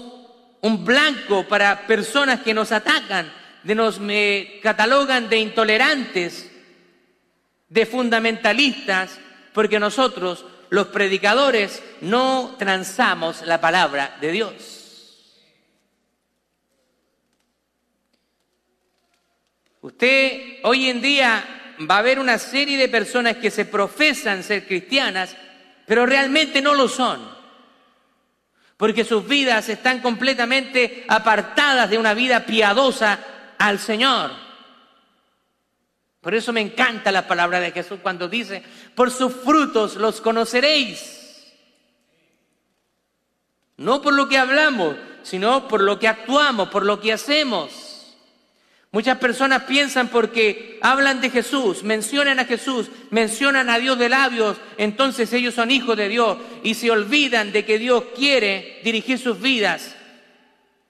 un 0.62 0.86
blanco 0.86 1.48
para 1.48 1.88
personas 1.88 2.41
que 2.41 2.53
nos 2.53 2.71
atacan, 2.71 3.31
de 3.63 3.75
nos 3.75 4.00
catalogan 4.62 5.29
de 5.29 5.38
intolerantes, 5.38 6.51
de 7.69 7.86
fundamentalistas, 7.86 9.19
porque 9.53 9.79
nosotros, 9.79 10.45
los 10.71 10.87
predicadores, 10.87 11.83
no 11.99 12.55
transamos 12.57 13.41
la 13.41 13.59
palabra 13.59 14.17
de 14.21 14.31
Dios. 14.31 14.53
Usted 19.81 20.59
hoy 20.63 20.87
en 20.87 21.01
día 21.01 21.75
va 21.89 21.95
a 21.95 21.99
haber 21.99 22.19
una 22.19 22.37
serie 22.37 22.77
de 22.77 22.87
personas 22.87 23.35
que 23.35 23.51
se 23.51 23.65
profesan 23.65 24.43
ser 24.43 24.65
cristianas, 24.65 25.35
pero 25.85 26.05
realmente 26.05 26.61
no 26.61 26.73
lo 26.73 26.87
son, 26.87 27.19
porque 28.77 29.03
sus 29.03 29.27
vidas 29.27 29.67
están 29.67 29.99
completamente 29.99 31.03
apartadas 31.09 31.89
de 31.89 31.97
una 31.97 32.13
vida 32.13 32.45
piadosa 32.45 33.19
al 33.57 33.77
Señor. 33.77 34.31
Por 36.21 36.35
eso 36.35 36.53
me 36.53 36.61
encanta 36.61 37.11
la 37.11 37.27
palabra 37.27 37.59
de 37.59 37.72
Jesús 37.72 38.00
cuando 38.01 38.29
dice, 38.29 38.63
por 38.93 39.09
sus 39.09 39.33
frutos 39.33 39.96
los 39.96 40.22
conoceréis. 40.22 41.51
No 43.77 44.03
por 44.03 44.13
lo 44.13 44.29
que 44.29 44.37
hablamos, 44.37 44.96
sino 45.24 45.67
por 45.67 45.81
lo 45.81 45.98
que 45.98 46.07
actuamos, 46.07 46.69
por 46.69 46.85
lo 46.85 47.00
que 47.00 47.11
hacemos. 47.11 47.91
Muchas 48.91 49.17
personas 49.17 49.63
piensan 49.63 50.09
porque 50.09 50.77
hablan 50.81 51.22
de 51.22 51.29
Jesús, 51.29 51.81
mencionan 51.81 52.39
a 52.39 52.46
Jesús, 52.46 52.89
mencionan 53.09 53.69
a 53.69 53.79
Dios 53.79 53.98
de 53.98 54.09
labios, 54.09 54.57
entonces 54.77 55.31
ellos 55.33 55.55
son 55.55 55.72
hijos 55.72 55.96
de 55.96 56.09
Dios 56.09 56.37
y 56.61 56.74
se 56.75 56.91
olvidan 56.91 57.51
de 57.53 57.65
que 57.65 57.79
Dios 57.79 58.03
quiere 58.15 58.81
dirigir 58.83 59.17
sus 59.17 59.39
vidas. 59.39 59.96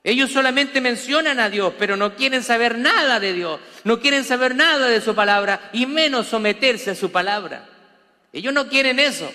Ellos 0.04 0.32
solamente 0.32 0.82
mencionan 0.82 1.40
a 1.40 1.50
Dios, 1.50 1.74
pero 1.78 1.96
no 1.96 2.16
quieren 2.16 2.44
saber 2.44 2.78
nada 2.78 3.20
de 3.20 3.34
Dios, 3.34 3.60
no 3.84 4.00
quieren 4.00 4.24
saber 4.24 4.56
nada 4.56 4.88
de 4.88 5.00
su 5.00 5.14
palabra 5.14 5.70
y 5.74 5.86
menos 5.86 6.28
someterse 6.28 6.92
a 6.92 6.96
su 6.96 7.12
palabra. 7.12 7.70
Ellos 8.34 8.54
no 8.54 8.68
quieren 8.68 9.00
eso. 9.00 9.32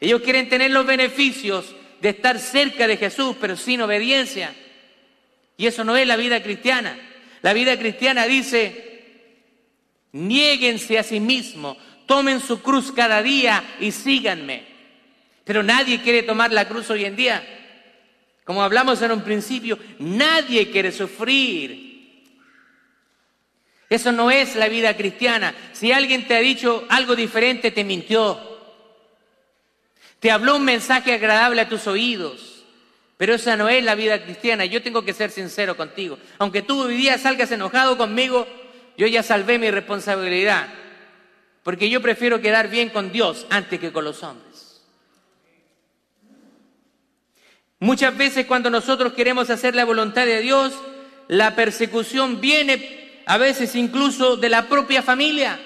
Ellos 0.00 0.22
quieren 0.22 0.48
tener 0.48 0.70
los 0.70 0.86
beneficios 0.86 1.74
de 2.00 2.10
estar 2.10 2.38
cerca 2.38 2.86
de 2.86 2.96
Jesús, 2.96 3.36
pero 3.40 3.56
sin 3.56 3.82
obediencia. 3.82 4.54
Y 5.56 5.66
eso 5.66 5.84
no 5.84 5.96
es 5.96 6.06
la 6.06 6.16
vida 6.16 6.42
cristiana. 6.42 6.98
La 7.42 7.52
vida 7.52 7.78
cristiana 7.78 8.26
dice, 8.26 9.02
niéguense 10.12 10.98
a 10.98 11.02
sí 11.02 11.20
mismos, 11.20 11.76
tomen 12.06 12.40
su 12.40 12.62
cruz 12.62 12.90
cada 12.92 13.22
día 13.22 13.62
y 13.80 13.92
síganme. 13.92 14.64
Pero 15.44 15.62
nadie 15.62 16.00
quiere 16.00 16.22
tomar 16.22 16.52
la 16.52 16.66
cruz 16.66 16.88
hoy 16.90 17.04
en 17.04 17.16
día. 17.16 17.63
Como 18.44 18.62
hablamos 18.62 19.00
en 19.00 19.12
un 19.12 19.22
principio, 19.22 19.78
nadie 19.98 20.70
quiere 20.70 20.92
sufrir. 20.92 21.84
Eso 23.88 24.12
no 24.12 24.30
es 24.30 24.54
la 24.56 24.68
vida 24.68 24.96
cristiana. 24.96 25.54
Si 25.72 25.92
alguien 25.92 26.26
te 26.26 26.36
ha 26.36 26.40
dicho 26.40 26.84
algo 26.88 27.16
diferente, 27.16 27.70
te 27.70 27.84
mintió. 27.84 28.38
Te 30.20 30.30
habló 30.30 30.56
un 30.56 30.64
mensaje 30.64 31.12
agradable 31.12 31.60
a 31.60 31.68
tus 31.68 31.86
oídos. 31.86 32.64
Pero 33.16 33.34
esa 33.34 33.56
no 33.56 33.68
es 33.68 33.84
la 33.84 33.94
vida 33.94 34.22
cristiana. 34.22 34.64
Yo 34.64 34.82
tengo 34.82 35.04
que 35.04 35.14
ser 35.14 35.30
sincero 35.30 35.76
contigo. 35.76 36.18
Aunque 36.38 36.62
tú 36.62 36.82
hoy 36.82 36.96
día 36.96 37.16
salgas 37.18 37.50
enojado 37.52 37.96
conmigo, 37.96 38.46
yo 38.96 39.06
ya 39.06 39.22
salvé 39.22 39.58
mi 39.58 39.70
responsabilidad. 39.70 40.68
Porque 41.62 41.88
yo 41.88 42.02
prefiero 42.02 42.40
quedar 42.40 42.68
bien 42.68 42.90
con 42.90 43.12
Dios 43.12 43.46
antes 43.48 43.80
que 43.80 43.92
con 43.92 44.04
los 44.04 44.22
hombres. 44.22 44.53
Muchas 47.84 48.16
veces 48.16 48.46
cuando 48.46 48.70
nosotros 48.70 49.12
queremos 49.12 49.50
hacer 49.50 49.74
la 49.74 49.84
voluntad 49.84 50.24
de 50.24 50.40
Dios, 50.40 50.72
la 51.28 51.54
persecución 51.54 52.40
viene 52.40 53.22
a 53.26 53.36
veces 53.36 53.74
incluso 53.74 54.36
de 54.36 54.48
la 54.48 54.68
propia 54.68 55.02
familia. 55.02 55.60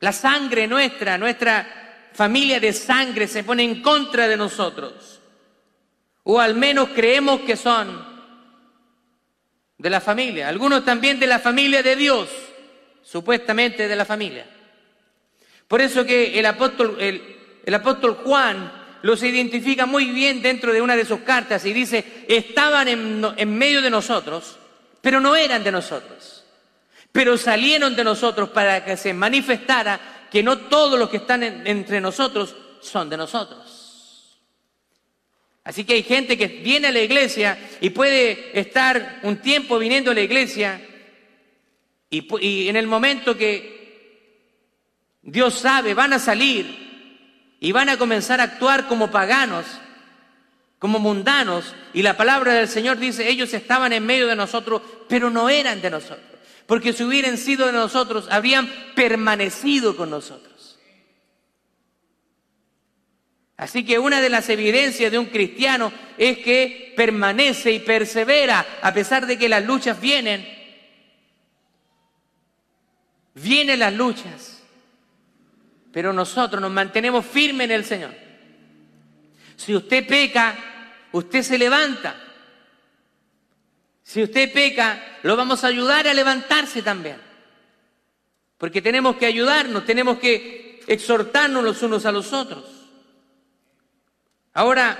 La 0.00 0.12
sangre 0.12 0.66
nuestra, 0.66 1.16
nuestra 1.16 2.10
familia 2.12 2.58
de 2.58 2.72
sangre 2.72 3.28
se 3.28 3.44
pone 3.44 3.62
en 3.62 3.82
contra 3.82 4.26
de 4.26 4.36
nosotros 4.36 5.20
o 6.24 6.40
al 6.40 6.54
menos 6.54 6.88
creemos 6.94 7.42
que 7.42 7.56
son 7.56 8.12
de 9.78 9.90
la 9.90 10.00
familia, 10.00 10.48
algunos 10.48 10.84
también 10.84 11.20
de 11.20 11.26
la 11.26 11.38
familia 11.38 11.82
de 11.82 11.94
Dios, 11.94 12.28
supuestamente 13.02 13.86
de 13.86 13.96
la 13.96 14.04
familia. 14.04 14.46
Por 15.68 15.80
eso 15.80 16.04
que 16.04 16.38
el 16.38 16.46
apóstol, 16.46 16.96
el, 16.98 17.74
apóstol 17.74 18.18
Juan 18.24 18.83
los 19.04 19.22
identifica 19.22 19.84
muy 19.84 20.06
bien 20.06 20.40
dentro 20.40 20.72
de 20.72 20.80
una 20.80 20.96
de 20.96 21.04
sus 21.04 21.20
cartas 21.20 21.66
y 21.66 21.74
dice, 21.74 22.24
estaban 22.26 22.88
en, 22.88 23.54
medio 23.54 23.82
de 23.82 23.90
nosotros, 23.90 24.56
pero 25.02 25.20
no 25.20 25.36
eran 25.36 25.62
de 25.62 25.70
nosotros, 25.70 26.42
pero 27.12 27.36
salieron 27.36 27.94
de 27.94 28.02
nosotros 28.02 28.48
para 28.48 28.82
que 28.82 28.96
se 28.96 29.12
manifestara 29.12 30.26
que 30.32 30.42
no 30.42 30.56
todos 30.56 30.98
los 30.98 31.10
que 31.10 31.18
están 31.18 31.42
entre 31.42 32.00
nosotros 32.00 32.56
son 32.80 33.10
de 33.10 33.18
nosotros. 33.18 34.40
Así 35.64 35.84
que 35.84 35.92
hay 35.92 36.02
gente 36.02 36.38
que 36.38 36.46
viene 36.46 36.88
a 36.88 36.92
la 36.92 37.00
iglesia 37.00 37.58
y 37.82 37.90
puede 37.90 38.58
estar 38.58 39.20
un 39.22 39.36
tiempo 39.36 39.78
viniendo 39.78 40.12
a 40.12 40.14
la 40.14 40.22
iglesia 40.22 40.80
y, 42.08 42.68
en 42.68 42.76
el 42.76 42.86
momento 42.86 43.36
que 43.36 45.18
Dios 45.20 45.56
sabe 45.56 45.92
van 45.92 46.14
a 46.14 46.18
salir 46.18 46.83
y 47.64 47.72
van 47.72 47.88
a 47.88 47.96
comenzar 47.96 48.42
a 48.42 48.44
actuar 48.44 48.88
como 48.88 49.10
paganos, 49.10 49.64
como 50.78 50.98
mundanos. 50.98 51.74
Y 51.94 52.02
la 52.02 52.14
palabra 52.14 52.52
del 52.52 52.68
Señor 52.68 52.98
dice, 52.98 53.26
ellos 53.26 53.54
estaban 53.54 53.94
en 53.94 54.04
medio 54.04 54.26
de 54.26 54.36
nosotros, 54.36 54.82
pero 55.08 55.30
no 55.30 55.48
eran 55.48 55.80
de 55.80 55.88
nosotros. 55.88 56.40
Porque 56.66 56.92
si 56.92 57.04
hubieran 57.04 57.38
sido 57.38 57.64
de 57.64 57.72
nosotros, 57.72 58.28
habrían 58.30 58.70
permanecido 58.94 59.96
con 59.96 60.10
nosotros. 60.10 60.78
Así 63.56 63.82
que 63.82 63.98
una 63.98 64.20
de 64.20 64.28
las 64.28 64.50
evidencias 64.50 65.10
de 65.10 65.18
un 65.18 65.30
cristiano 65.30 65.90
es 66.18 66.40
que 66.40 66.92
permanece 66.94 67.72
y 67.72 67.78
persevera 67.78 68.66
a 68.82 68.92
pesar 68.92 69.26
de 69.26 69.38
que 69.38 69.48
las 69.48 69.64
luchas 69.64 69.98
vienen. 69.98 70.46
Vienen 73.32 73.78
las 73.78 73.94
luchas, 73.94 74.53
pero 75.94 76.12
nosotros 76.12 76.60
nos 76.60 76.72
mantenemos 76.72 77.24
firmes 77.24 77.66
en 77.66 77.70
el 77.70 77.84
Señor. 77.84 78.10
Si 79.54 79.76
usted 79.76 80.04
peca, 80.04 80.56
usted 81.12 81.42
se 81.42 81.56
levanta. 81.56 82.16
Si 84.02 84.20
usted 84.20 84.52
peca, 84.52 85.18
lo 85.22 85.36
vamos 85.36 85.62
a 85.62 85.68
ayudar 85.68 86.08
a 86.08 86.12
levantarse 86.12 86.82
también. 86.82 87.18
Porque 88.58 88.82
tenemos 88.82 89.14
que 89.14 89.26
ayudarnos, 89.26 89.86
tenemos 89.86 90.18
que 90.18 90.80
exhortarnos 90.88 91.62
los 91.62 91.80
unos 91.80 92.04
a 92.06 92.10
los 92.10 92.32
otros. 92.32 92.64
Ahora, 94.52 94.98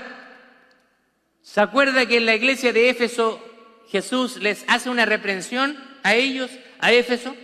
¿se 1.42 1.60
acuerda 1.60 2.06
que 2.06 2.18
en 2.18 2.26
la 2.26 2.36
iglesia 2.36 2.72
de 2.72 2.88
Éfeso 2.88 3.44
Jesús 3.88 4.36
les 4.36 4.64
hace 4.68 4.90
una 4.90 5.06
reprensión 5.06 5.76
a 6.04 6.14
ellos, 6.14 6.52
a 6.78 6.92
Éfeso? 6.92 7.34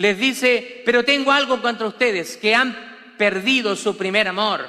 Les 0.00 0.18
dice, 0.18 0.80
pero 0.86 1.04
tengo 1.04 1.30
algo 1.30 1.60
contra 1.60 1.86
ustedes, 1.86 2.38
que 2.38 2.54
han 2.54 2.74
perdido 3.18 3.76
su 3.76 3.98
primer 3.98 4.28
amor. 4.28 4.66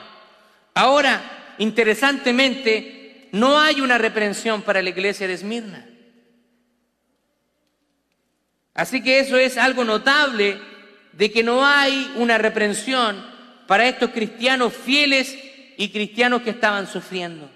Ahora, 0.74 1.56
interesantemente, 1.58 3.30
no 3.32 3.58
hay 3.58 3.80
una 3.80 3.98
reprensión 3.98 4.62
para 4.62 4.82
la 4.82 4.90
iglesia 4.90 5.30
de 5.30 5.34
Esmirna. 5.36 5.88
Así 8.74 9.02
que 9.02 9.22
eso 9.22 9.38
es 9.38 9.58
algo 9.58 9.86
notable 9.86 10.60
de 11.14 11.32
que 11.32 11.44
no 11.44 11.66
hay 11.66 12.12
una 12.18 12.38
reprensión 12.38 13.26
para 13.68 13.88
estos 13.88 14.10
cristianos 14.10 14.74
fieles 14.74 15.34
y 15.78 15.94
cristianos 15.94 16.42
que 16.42 16.50
estaban 16.50 16.88
sufriendo. 16.88 17.50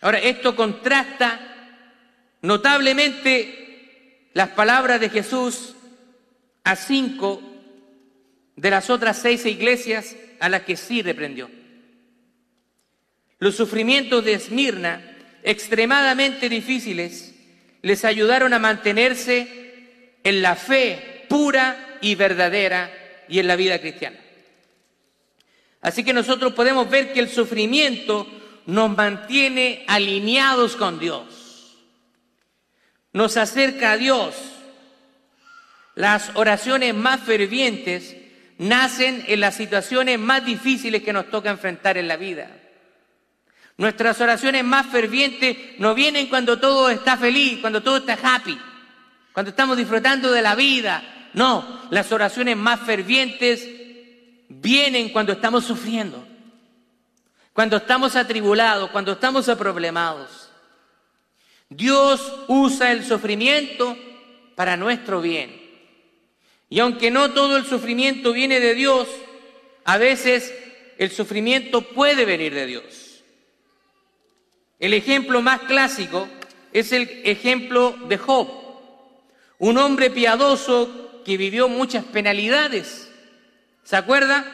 Ahora, 0.00 0.20
esto 0.20 0.56
contrasta 0.56 1.38
notablemente 2.40 4.30
las 4.32 4.48
palabras 4.48 4.98
de 4.98 5.10
Jesús 5.10 5.76
a 6.64 6.76
cinco 6.76 7.42
de 8.56 8.70
las 8.70 8.90
otras 8.90 9.18
seis 9.18 9.44
iglesias 9.46 10.16
a 10.40 10.48
las 10.48 10.62
que 10.62 10.76
sí 10.76 11.02
reprendió. 11.02 11.50
Los 13.38 13.56
sufrimientos 13.56 14.24
de 14.24 14.34
Esmirna, 14.34 15.16
extremadamente 15.42 16.48
difíciles, 16.48 17.34
les 17.82 18.04
ayudaron 18.04 18.52
a 18.54 18.58
mantenerse 18.58 20.18
en 20.22 20.42
la 20.42 20.54
fe 20.54 21.26
pura 21.28 21.98
y 22.00 22.14
verdadera 22.14 22.92
y 23.28 23.40
en 23.40 23.48
la 23.48 23.56
vida 23.56 23.80
cristiana. 23.80 24.18
Así 25.80 26.04
que 26.04 26.12
nosotros 26.12 26.52
podemos 26.52 26.88
ver 26.88 27.12
que 27.12 27.20
el 27.20 27.28
sufrimiento 27.28 28.28
nos 28.66 28.96
mantiene 28.96 29.84
alineados 29.88 30.76
con 30.76 31.00
Dios, 31.00 31.76
nos 33.12 33.36
acerca 33.36 33.92
a 33.92 33.96
Dios. 33.96 34.51
Las 35.94 36.30
oraciones 36.34 36.94
más 36.94 37.20
fervientes 37.20 38.16
nacen 38.58 39.24
en 39.26 39.40
las 39.40 39.56
situaciones 39.56 40.18
más 40.18 40.44
difíciles 40.44 41.02
que 41.02 41.12
nos 41.12 41.30
toca 41.30 41.50
enfrentar 41.50 41.98
en 41.98 42.08
la 42.08 42.16
vida. 42.16 42.50
Nuestras 43.76 44.20
oraciones 44.20 44.64
más 44.64 44.86
fervientes 44.86 45.56
no 45.78 45.94
vienen 45.94 46.28
cuando 46.28 46.58
todo 46.58 46.88
está 46.88 47.16
feliz, 47.16 47.58
cuando 47.60 47.82
todo 47.82 47.98
está 47.98 48.18
happy, 48.22 48.58
cuando 49.32 49.50
estamos 49.50 49.76
disfrutando 49.76 50.30
de 50.30 50.42
la 50.42 50.54
vida. 50.54 51.02
No, 51.34 51.82
las 51.90 52.12
oraciones 52.12 52.56
más 52.56 52.80
fervientes 52.80 53.66
vienen 54.48 55.08
cuando 55.08 55.32
estamos 55.32 55.64
sufriendo, 55.64 56.26
cuando 57.52 57.78
estamos 57.78 58.16
atribulados, 58.16 58.90
cuando 58.90 59.12
estamos 59.12 59.48
aproblemados. 59.48 60.50
Dios 61.68 62.32
usa 62.48 62.92
el 62.92 63.04
sufrimiento 63.04 63.96
para 64.54 64.76
nuestro 64.76 65.22
bien. 65.22 65.61
Y 66.72 66.80
aunque 66.80 67.10
no 67.10 67.32
todo 67.32 67.58
el 67.58 67.66
sufrimiento 67.66 68.32
viene 68.32 68.58
de 68.58 68.74
Dios, 68.74 69.06
a 69.84 69.98
veces 69.98 70.54
el 70.96 71.10
sufrimiento 71.10 71.82
puede 71.82 72.24
venir 72.24 72.54
de 72.54 72.64
Dios. 72.64 73.22
El 74.78 74.94
ejemplo 74.94 75.42
más 75.42 75.60
clásico 75.60 76.26
es 76.72 76.92
el 76.92 77.20
ejemplo 77.24 77.94
de 78.08 78.16
Job, 78.16 78.48
un 79.58 79.76
hombre 79.76 80.08
piadoso 80.08 81.20
que 81.26 81.36
vivió 81.36 81.68
muchas 81.68 82.06
penalidades. 82.06 83.12
¿Se 83.84 83.96
acuerda? 83.96 84.50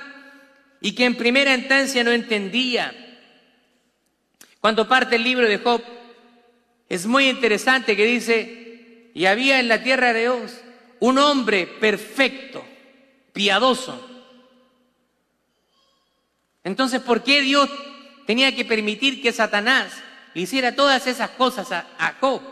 Y 0.81 0.97
que 0.97 1.05
en 1.05 1.17
primera 1.17 1.55
instancia 1.55 2.03
no 2.03 2.11
entendía. 2.11 2.93
Cuando 4.61 4.89
parte 4.89 5.15
el 5.15 5.23
libro 5.23 5.49
de 5.49 5.59
Job, 5.59 5.85
es 6.89 7.07
muy 7.07 7.29
interesante 7.29 7.95
que 7.95 8.05
dice, 8.05 9.13
y 9.15 9.27
había 9.27 9.61
en 9.61 9.69
la 9.69 9.85
tierra 9.85 10.13
de 10.13 10.23
Dios 10.23 10.63
un 11.01 11.19
hombre 11.19 11.67
perfecto, 11.67 12.65
piadoso. 13.33 14.07
Entonces, 16.65 17.01
¿por 17.01 17.23
qué 17.23 17.41
Dios 17.41 17.71
tenía 18.29 18.55
que 18.55 18.67
permitir 18.67 19.23
que 19.23 19.33
Satanás 19.33 20.03
hiciera 20.35 20.75
todas 20.75 21.07
esas 21.07 21.31
cosas 21.31 21.73
a, 21.73 21.87
a 21.99 22.15
Job. 22.21 22.43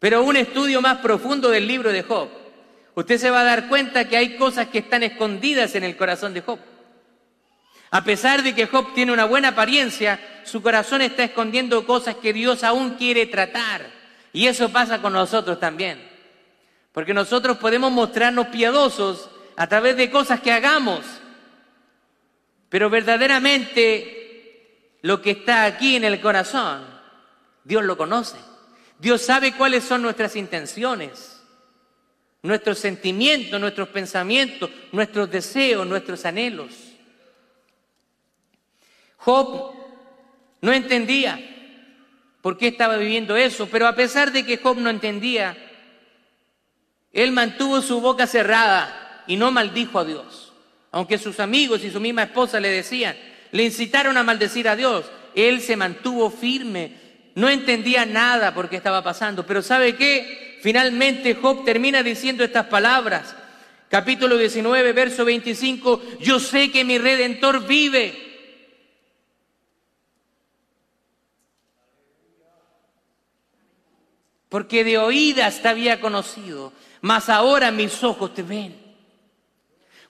Pero 0.00 0.24
un 0.24 0.36
estudio 0.36 0.82
más 0.82 0.98
profundo 0.98 1.48
del 1.50 1.68
libro 1.68 1.92
de 1.92 2.02
Job, 2.02 2.28
usted 2.96 3.16
se 3.16 3.30
va 3.30 3.42
a 3.42 3.44
dar 3.44 3.68
cuenta 3.68 4.08
que 4.08 4.16
hay 4.16 4.36
cosas 4.36 4.66
que 4.68 4.78
están 4.78 5.04
escondidas 5.04 5.76
en 5.76 5.84
el 5.84 5.96
corazón 5.96 6.34
de 6.34 6.40
Job. 6.40 6.58
A 7.92 8.02
pesar 8.02 8.42
de 8.42 8.56
que 8.56 8.66
Job 8.66 8.92
tiene 8.92 9.12
una 9.12 9.24
buena 9.24 9.48
apariencia, 9.50 10.42
su 10.44 10.60
corazón 10.60 11.00
está 11.00 11.22
escondiendo 11.22 11.86
cosas 11.86 12.16
que 12.16 12.32
Dios 12.32 12.64
aún 12.64 12.96
quiere 12.96 13.26
tratar. 13.26 13.86
Y 14.32 14.48
eso 14.48 14.70
pasa 14.70 15.00
con 15.00 15.12
nosotros 15.12 15.60
también. 15.60 16.13
Porque 16.94 17.12
nosotros 17.12 17.58
podemos 17.58 17.90
mostrarnos 17.90 18.46
piadosos 18.46 19.28
a 19.56 19.66
través 19.66 19.96
de 19.96 20.12
cosas 20.12 20.40
que 20.40 20.52
hagamos. 20.52 21.04
Pero 22.68 22.88
verdaderamente 22.88 24.92
lo 25.02 25.20
que 25.20 25.32
está 25.32 25.64
aquí 25.64 25.96
en 25.96 26.04
el 26.04 26.20
corazón, 26.20 26.86
Dios 27.64 27.82
lo 27.82 27.96
conoce. 27.96 28.36
Dios 29.00 29.22
sabe 29.22 29.56
cuáles 29.56 29.82
son 29.82 30.02
nuestras 30.02 30.36
intenciones, 30.36 31.42
nuestros 32.42 32.78
sentimientos, 32.78 33.60
nuestros 33.60 33.88
pensamientos, 33.88 34.70
nuestros 34.92 35.28
deseos, 35.28 35.84
nuestros 35.84 36.24
anhelos. 36.24 36.72
Job 39.16 39.74
no 40.60 40.72
entendía 40.72 41.40
por 42.40 42.56
qué 42.56 42.68
estaba 42.68 42.96
viviendo 42.98 43.36
eso, 43.36 43.68
pero 43.68 43.88
a 43.88 43.96
pesar 43.96 44.30
de 44.30 44.46
que 44.46 44.58
Job 44.58 44.78
no 44.78 44.90
entendía, 44.90 45.63
él 47.14 47.30
mantuvo 47.30 47.80
su 47.80 48.00
boca 48.00 48.26
cerrada 48.26 49.22
y 49.28 49.36
no 49.36 49.52
maldijo 49.52 50.00
a 50.00 50.04
Dios, 50.04 50.52
aunque 50.90 51.16
sus 51.16 51.38
amigos 51.38 51.84
y 51.84 51.90
su 51.90 52.00
misma 52.00 52.24
esposa 52.24 52.58
le 52.58 52.68
decían, 52.68 53.16
le 53.52 53.62
incitaron 53.62 54.16
a 54.18 54.24
maldecir 54.24 54.68
a 54.68 54.74
Dios. 54.74 55.06
Él 55.36 55.60
se 55.60 55.76
mantuvo 55.76 56.28
firme, 56.28 56.92
no 57.36 57.48
entendía 57.48 58.04
nada 58.04 58.52
por 58.52 58.68
qué 58.68 58.76
estaba 58.76 59.02
pasando, 59.02 59.46
pero 59.46 59.62
¿sabe 59.62 59.94
qué? 59.94 60.58
Finalmente 60.60 61.36
Job 61.36 61.64
termina 61.64 62.02
diciendo 62.02 62.42
estas 62.42 62.66
palabras. 62.66 63.36
Capítulo 63.88 64.36
19, 64.36 64.92
verso 64.92 65.24
25, 65.24 66.02
yo 66.20 66.40
sé 66.40 66.72
que 66.72 66.84
mi 66.84 66.98
redentor 66.98 67.64
vive. 67.64 68.24
Porque 74.48 74.82
de 74.82 74.98
oídas 74.98 75.62
te 75.62 75.68
había 75.68 76.00
conocido, 76.00 76.72
mas 77.04 77.28
ahora 77.28 77.70
mis 77.70 78.02
ojos 78.02 78.32
te 78.32 78.42
ven. 78.42 78.74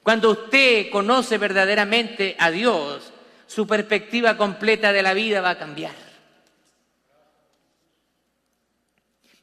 Cuando 0.01 0.31
usted 0.31 0.91
conoce 0.91 1.39
verdaderamente 1.39 2.37
a 2.39 2.53
Dios, 2.53 3.13
su 3.49 3.67
perspectiva 3.67 4.37
completa 4.37 4.93
de 4.93 5.03
la 5.03 5.13
vida 5.13 5.41
va 5.41 5.51
a 5.51 5.59
cambiar. 5.59 5.97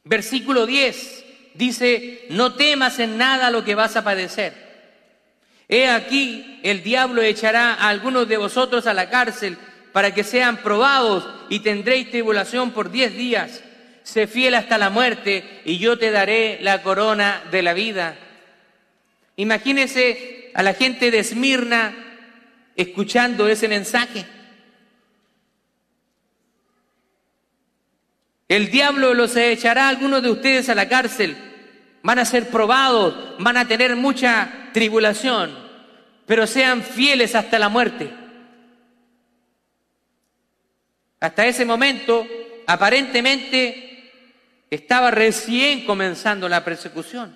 Versículo 0.02 0.64
10 0.64 1.24
dice, 1.52 2.24
no 2.30 2.54
temas 2.54 2.98
en 3.00 3.18
nada 3.18 3.50
lo 3.50 3.62
que 3.62 3.74
vas 3.74 3.96
a 3.96 4.04
padecer. 4.04 4.54
He 5.68 5.90
aquí, 5.90 6.58
el 6.62 6.82
diablo 6.82 7.20
echará 7.20 7.74
a 7.74 7.90
algunos 7.90 8.26
de 8.28 8.38
vosotros 8.38 8.86
a 8.86 8.94
la 8.94 9.10
cárcel 9.10 9.58
para 9.92 10.14
que 10.14 10.24
sean 10.24 10.56
probados 10.62 11.28
y 11.50 11.60
tendréis 11.60 12.10
tribulación 12.10 12.70
por 12.70 12.90
diez 12.90 13.14
días. 13.14 13.62
Sé 14.02 14.26
fiel 14.26 14.54
hasta 14.54 14.78
la 14.78 14.90
muerte 14.90 15.62
y 15.64 15.78
yo 15.78 15.98
te 15.98 16.10
daré 16.10 16.58
la 16.60 16.82
corona 16.82 17.42
de 17.50 17.62
la 17.62 17.72
vida. 17.72 18.16
Imagínese 19.36 20.50
a 20.54 20.62
la 20.62 20.74
gente 20.74 21.10
de 21.10 21.20
Esmirna 21.20 21.94
escuchando 22.76 23.48
ese 23.48 23.68
mensaje. 23.68 24.24
El 28.48 28.70
diablo 28.70 29.14
los 29.14 29.34
echará 29.36 29.86
a 29.86 29.88
algunos 29.88 30.22
de 30.22 30.30
ustedes 30.30 30.68
a 30.68 30.74
la 30.74 30.88
cárcel. 30.88 31.36
Van 32.02 32.18
a 32.18 32.24
ser 32.24 32.50
probados, 32.50 33.36
van 33.38 33.56
a 33.56 33.66
tener 33.66 33.96
mucha 33.96 34.68
tribulación, 34.72 35.56
pero 36.26 36.46
sean 36.46 36.82
fieles 36.82 37.34
hasta 37.34 37.58
la 37.58 37.68
muerte. 37.68 38.10
Hasta 41.20 41.46
ese 41.46 41.64
momento, 41.64 42.26
aparentemente, 42.66 43.91
estaba 44.74 45.10
recién 45.10 45.84
comenzando 45.84 46.48
la 46.48 46.64
persecución. 46.64 47.34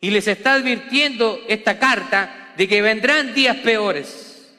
Y 0.00 0.10
les 0.10 0.28
está 0.28 0.54
advirtiendo 0.54 1.40
esta 1.48 1.78
carta 1.78 2.52
de 2.56 2.68
que 2.68 2.82
vendrán 2.82 3.34
días 3.34 3.56
peores. 3.58 4.54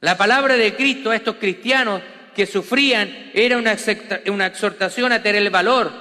La 0.00 0.16
palabra 0.16 0.56
de 0.56 0.74
Cristo 0.74 1.10
a 1.10 1.16
estos 1.16 1.36
cristianos 1.36 2.02
que 2.34 2.46
sufrían 2.46 3.30
era 3.34 3.58
una, 3.58 3.72
exhortación 3.72 5.12
a 5.12 5.22
tener 5.22 5.42
el 5.42 5.50
valor. 5.50 5.92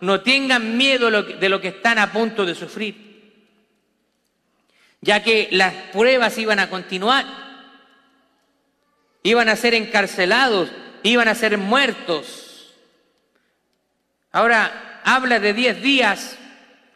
No 0.00 0.20
tengan 0.20 0.76
miedo 0.76 1.10
de 1.10 1.48
lo 1.48 1.60
que 1.60 1.68
están 1.68 1.98
a 1.98 2.12
punto 2.12 2.44
de 2.44 2.54
sufrir 2.54 3.08
ya 5.00 5.22
que 5.22 5.48
las 5.52 5.72
pruebas 5.92 6.36
iban 6.38 6.58
a 6.58 6.68
continuar, 6.68 7.24
iban 9.22 9.48
a 9.48 9.56
ser 9.56 9.74
encarcelados, 9.74 10.70
iban 11.02 11.28
a 11.28 11.34
ser 11.34 11.58
muertos. 11.58 12.47
Ahora 14.30 15.00
habla 15.04 15.40
de 15.40 15.54
diez 15.54 15.80
días, 15.82 16.36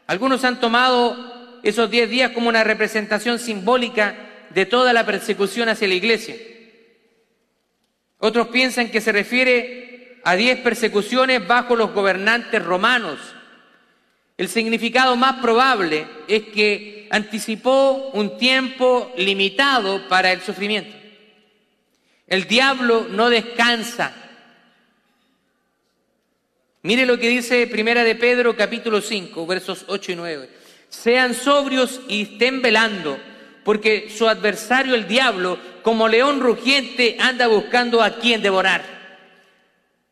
algunos 0.07 0.45
han 0.45 0.61
tomado 0.61 1.61
esos 1.63 1.91
diez 1.91 2.11
días 2.11 2.33
como 2.33 2.49
una 2.49 2.65
representación 2.65 3.39
simbólica 3.39 4.15
de 4.51 4.67
toda 4.67 4.93
la 4.93 5.07
persecución 5.07 5.69
hacia 5.69 5.89
la 5.89 5.95
iglesia. 5.95 6.37
Otros 8.19 8.49
piensan 8.49 8.91
que 8.91 9.01
se 9.01 9.13
refiere 9.13 10.21
a 10.25 10.37
diez 10.37 10.59
persecuciones 10.61 11.47
bajo 11.47 11.75
los 11.75 11.93
gobernantes 11.93 12.63
romanos. 12.63 13.19
El 14.37 14.49
significado 14.49 15.17
más 15.17 15.41
probable 15.41 16.07
es 16.29 16.43
que 16.45 17.09
anticipó 17.11 18.11
un 18.13 18.39
tiempo 18.39 19.13
limitado 19.17 20.09
para 20.09 20.33
el 20.33 20.41
sufrimiento. 20.41 20.97
El 22.27 22.45
diablo 22.45 23.07
no 23.11 23.29
descansa. 23.29 24.15
Mire 26.83 27.07
lo 27.07 27.19
que 27.19 27.29
dice 27.29 27.67
Primera 27.69 28.03
de 28.05 28.17
Pedro 28.17 28.57
capítulo 28.57 29.01
5, 29.01 29.47
versos 29.47 29.85
8 29.89 30.13
y 30.13 30.17
9. 30.17 30.51
Sean 30.89 31.35
sobrios 31.35 32.01
y 32.09 32.23
estén 32.23 32.61
velando, 32.61 33.19
porque 33.65 34.11
su 34.11 34.29
adversario 34.29 34.95
el 34.95 35.07
diablo, 35.07 35.59
como 35.83 36.09
león 36.09 36.41
rugiente, 36.41 37.17
anda 37.21 37.47
buscando 37.47 38.03
a 38.03 38.19
quien 38.19 38.43
devorar, 38.43 38.83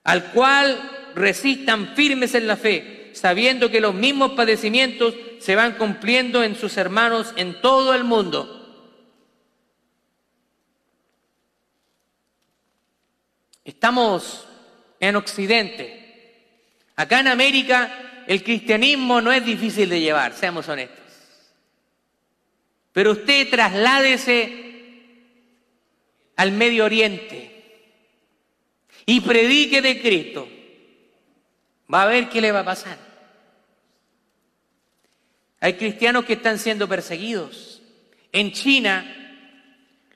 al 0.04 0.30
cual 0.32 1.10
resistan 1.14 1.94
firmes 1.96 2.34
en 2.34 2.46
la 2.46 2.56
fe 2.56 3.00
sabiendo 3.12 3.70
que 3.70 3.80
los 3.80 3.94
mismos 3.94 4.32
padecimientos 4.32 5.14
se 5.40 5.56
van 5.56 5.72
cumpliendo 5.72 6.42
en 6.42 6.56
sus 6.56 6.76
hermanos 6.76 7.32
en 7.36 7.60
todo 7.60 7.94
el 7.94 8.04
mundo. 8.04 8.56
Estamos 13.64 14.46
en 15.00 15.16
Occidente. 15.16 15.99
Acá 17.00 17.20
en 17.20 17.28
América 17.28 18.24
el 18.26 18.44
cristianismo 18.44 19.22
no 19.22 19.32
es 19.32 19.42
difícil 19.42 19.88
de 19.88 20.02
llevar, 20.02 20.34
seamos 20.34 20.68
honestos. 20.68 20.98
Pero 22.92 23.12
usted 23.12 23.48
trasládese 23.48 24.52
al 26.36 26.52
Medio 26.52 26.84
Oriente 26.84 27.94
y 29.06 29.22
predique 29.22 29.80
de 29.80 29.98
Cristo 30.02 30.46
Va 31.92 32.02
a 32.02 32.06
ver 32.06 32.28
qué 32.28 32.42
le 32.42 32.52
va 32.52 32.60
a 32.60 32.64
pasar. 32.66 32.98
Hay 35.60 35.72
cristianos 35.74 36.26
que 36.26 36.34
están 36.34 36.58
siendo 36.58 36.86
perseguidos. 36.86 37.80
En 38.30 38.52
China, 38.52 39.06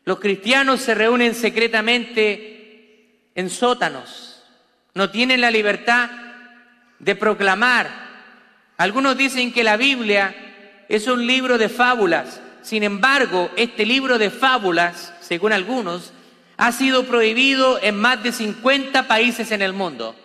los 0.05 0.20
cristianos 0.20 0.83
se 0.83 0.94
reúnen 0.94 1.35
secretamente 1.35 3.31
en 3.35 3.49
sótanos. 3.49 4.44
No 4.92 5.11
tienen 5.11 5.40
la 5.40 5.51
libertad 5.51 6.23
de 7.04 7.14
proclamar. 7.14 7.90
Algunos 8.78 9.16
dicen 9.16 9.52
que 9.52 9.62
la 9.62 9.76
Biblia 9.76 10.34
es 10.88 11.06
un 11.06 11.26
libro 11.26 11.58
de 11.58 11.68
fábulas. 11.68 12.40
Sin 12.62 12.82
embargo, 12.82 13.50
este 13.56 13.84
libro 13.84 14.18
de 14.18 14.30
fábulas, 14.30 15.12
según 15.20 15.52
algunos, 15.52 16.12
ha 16.56 16.72
sido 16.72 17.04
prohibido 17.04 17.78
en 17.82 17.96
más 17.96 18.22
de 18.22 18.32
50 18.32 19.06
países 19.06 19.50
en 19.52 19.60
el 19.60 19.74
mundo. 19.74 20.16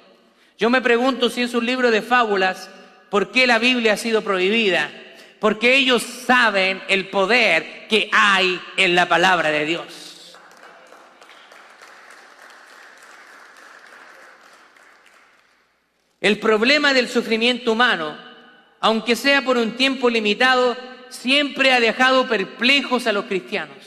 Yo 0.58 0.70
me 0.70 0.82
pregunto 0.82 1.30
si 1.30 1.42
es 1.42 1.54
un 1.54 1.66
libro 1.66 1.92
de 1.92 2.02
fábulas, 2.02 2.70
¿por 3.10 3.32
qué 3.32 3.46
la 3.46 3.60
Biblia 3.60 3.94
ha 3.94 3.98
sido 3.98 4.24
prohibida? 4.24 4.90
Porque 5.40 5.76
ellos 5.76 6.04
saben 6.04 6.82
el 6.88 7.10
poder 7.10 7.88
que 7.90 8.10
hay 8.14 8.60
en 8.78 8.96
la 8.96 9.10
palabra 9.10 9.50
de 9.52 9.66
Dios. 9.66 9.99
El 16.22 16.40
problema 16.40 16.94
del 16.94 17.08
sufrimiento 17.08 17.72
humano, 17.72 18.18
aunque 18.80 19.16
sea 19.16 19.44
por 19.44 19.58
un 19.58 19.78
tiempo 19.78 20.10
limitado, 20.10 20.76
siempre 21.10 21.72
ha 21.72 21.80
dejado 21.80 22.28
perplejos 22.28 23.08
a 23.08 23.14
los 23.14 23.26
cristianos. 23.26 23.78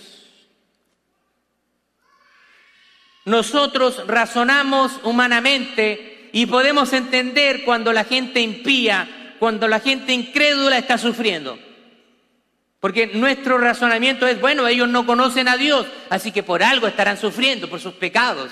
Nosotros 3.25 4.07
razonamos 4.07 4.99
humanamente 5.05 6.31
y 6.33 6.47
podemos 6.47 6.93
entender 6.93 7.65
cuando 7.65 7.93
la 7.93 8.05
gente 8.05 8.41
impía, 8.41 9.37
cuando 9.39 9.69
la 9.69 9.81
gente 9.81 10.13
incrédula 10.13 10.79
está 10.79 10.99
sufriendo. 10.99 11.59
Porque 12.81 13.09
nuestro 13.09 13.59
razonamiento 13.59 14.27
es, 14.27 14.41
bueno, 14.41 14.67
ellos 14.67 14.89
no 14.89 15.07
conocen 15.07 15.47
a 15.47 15.57
Dios, 15.57 15.87
así 16.11 16.33
que 16.33 16.43
por 16.43 16.65
algo 16.65 16.89
estarán 16.89 17.17
sufriendo, 17.17 17.71
por 17.71 17.79
sus 17.79 17.95
pecados. 17.95 18.51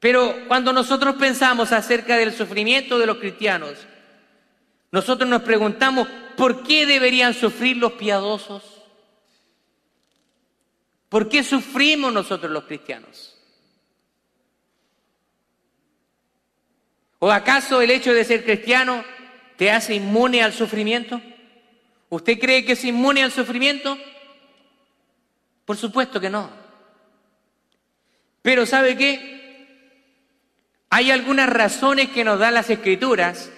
Pero 0.00 0.34
cuando 0.48 0.72
nosotros 0.72 1.16
pensamos 1.16 1.72
acerca 1.72 2.16
del 2.16 2.32
sufrimiento 2.32 2.98
de 2.98 3.06
los 3.06 3.18
cristianos, 3.18 3.74
nosotros 4.90 5.28
nos 5.28 5.42
preguntamos, 5.42 6.08
¿por 6.36 6.62
qué 6.62 6.86
deberían 6.86 7.34
sufrir 7.34 7.76
los 7.76 7.92
piadosos? 7.92 8.62
¿Por 11.10 11.28
qué 11.28 11.44
sufrimos 11.44 12.12
nosotros 12.12 12.50
los 12.50 12.64
cristianos? 12.64 13.36
¿O 17.18 17.30
acaso 17.30 17.82
el 17.82 17.90
hecho 17.90 18.14
de 18.14 18.24
ser 18.24 18.42
cristiano 18.44 19.04
te 19.56 19.70
hace 19.70 19.94
inmune 19.94 20.42
al 20.42 20.54
sufrimiento? 20.54 21.20
¿Usted 22.08 22.38
cree 22.38 22.64
que 22.64 22.72
es 22.72 22.84
inmune 22.84 23.22
al 23.22 23.30
sufrimiento? 23.30 23.98
Por 25.66 25.76
supuesto 25.76 26.18
que 26.18 26.30
no. 26.30 26.50
Pero 28.40 28.64
¿sabe 28.64 28.96
qué? 28.96 29.39
Hay 30.90 31.10
algunas 31.10 31.48
razones 31.48 32.10
que 32.10 32.24
nos 32.24 32.38
dan 32.38 32.54
las 32.54 32.68
escrituras 32.68 33.50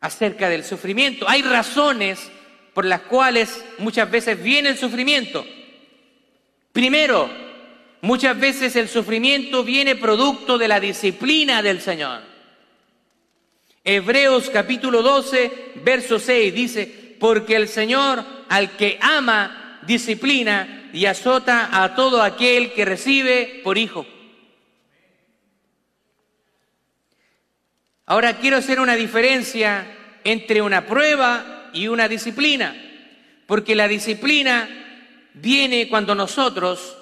acerca 0.00 0.48
del 0.48 0.64
sufrimiento. 0.64 1.28
Hay 1.28 1.42
razones 1.42 2.30
por 2.74 2.84
las 2.84 3.00
cuales 3.02 3.64
muchas 3.78 4.10
veces 4.10 4.40
viene 4.42 4.68
el 4.68 4.78
sufrimiento. 4.78 5.44
Primero, 6.72 7.30
Muchas 8.06 8.38
veces 8.38 8.76
el 8.76 8.88
sufrimiento 8.88 9.64
viene 9.64 9.96
producto 9.96 10.58
de 10.58 10.68
la 10.68 10.78
disciplina 10.78 11.60
del 11.60 11.80
Señor. 11.80 12.20
Hebreos 13.82 14.48
capítulo 14.48 15.02
12, 15.02 15.72
verso 15.82 16.20
6 16.20 16.54
dice, 16.54 17.16
porque 17.18 17.56
el 17.56 17.66
Señor 17.66 18.24
al 18.48 18.76
que 18.76 18.96
ama, 19.00 19.65
disciplina 19.86 20.90
y 20.92 21.06
azota 21.06 21.82
a 21.82 21.94
todo 21.94 22.22
aquel 22.22 22.72
que 22.72 22.84
recibe 22.84 23.60
por 23.62 23.78
hijo. 23.78 24.06
Ahora 28.06 28.38
quiero 28.38 28.56
hacer 28.56 28.80
una 28.80 28.94
diferencia 28.94 29.86
entre 30.22 30.62
una 30.62 30.86
prueba 30.86 31.70
y 31.72 31.88
una 31.88 32.08
disciplina, 32.08 32.74
porque 33.46 33.74
la 33.74 33.88
disciplina 33.88 34.68
viene 35.34 35.88
cuando 35.88 36.14
nosotros 36.14 36.96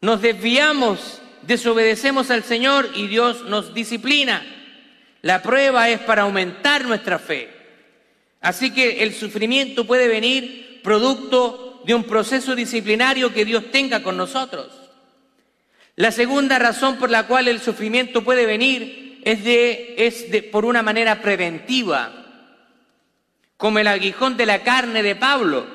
nos 0.00 0.20
desviamos, 0.20 1.22
desobedecemos 1.42 2.30
al 2.30 2.44
Señor 2.44 2.90
y 2.94 3.06
Dios 3.06 3.44
nos 3.44 3.72
disciplina. 3.72 4.44
La 5.22 5.42
prueba 5.42 5.88
es 5.88 6.00
para 6.00 6.22
aumentar 6.22 6.84
nuestra 6.84 7.18
fe. 7.18 7.48
Así 8.42 8.72
que 8.72 9.02
el 9.02 9.14
sufrimiento 9.14 9.86
puede 9.86 10.06
venir 10.06 10.80
producto 10.82 11.73
de 11.86 11.94
un 11.94 12.04
proceso 12.04 12.54
disciplinario 12.54 13.32
que 13.32 13.44
Dios 13.44 13.70
tenga 13.70 14.02
con 14.02 14.16
nosotros. 14.16 14.68
La 15.96 16.10
segunda 16.10 16.58
razón 16.58 16.96
por 16.96 17.10
la 17.10 17.26
cual 17.26 17.48
el 17.48 17.60
sufrimiento 17.60 18.24
puede 18.24 18.46
venir 18.46 19.20
es, 19.24 19.44
de, 19.44 19.94
es 19.98 20.30
de, 20.30 20.42
por 20.42 20.64
una 20.64 20.82
manera 20.82 21.22
preventiva, 21.22 22.12
como 23.56 23.78
el 23.78 23.86
aguijón 23.86 24.36
de 24.36 24.46
la 24.46 24.62
carne 24.62 25.02
de 25.02 25.14
Pablo. 25.14 25.66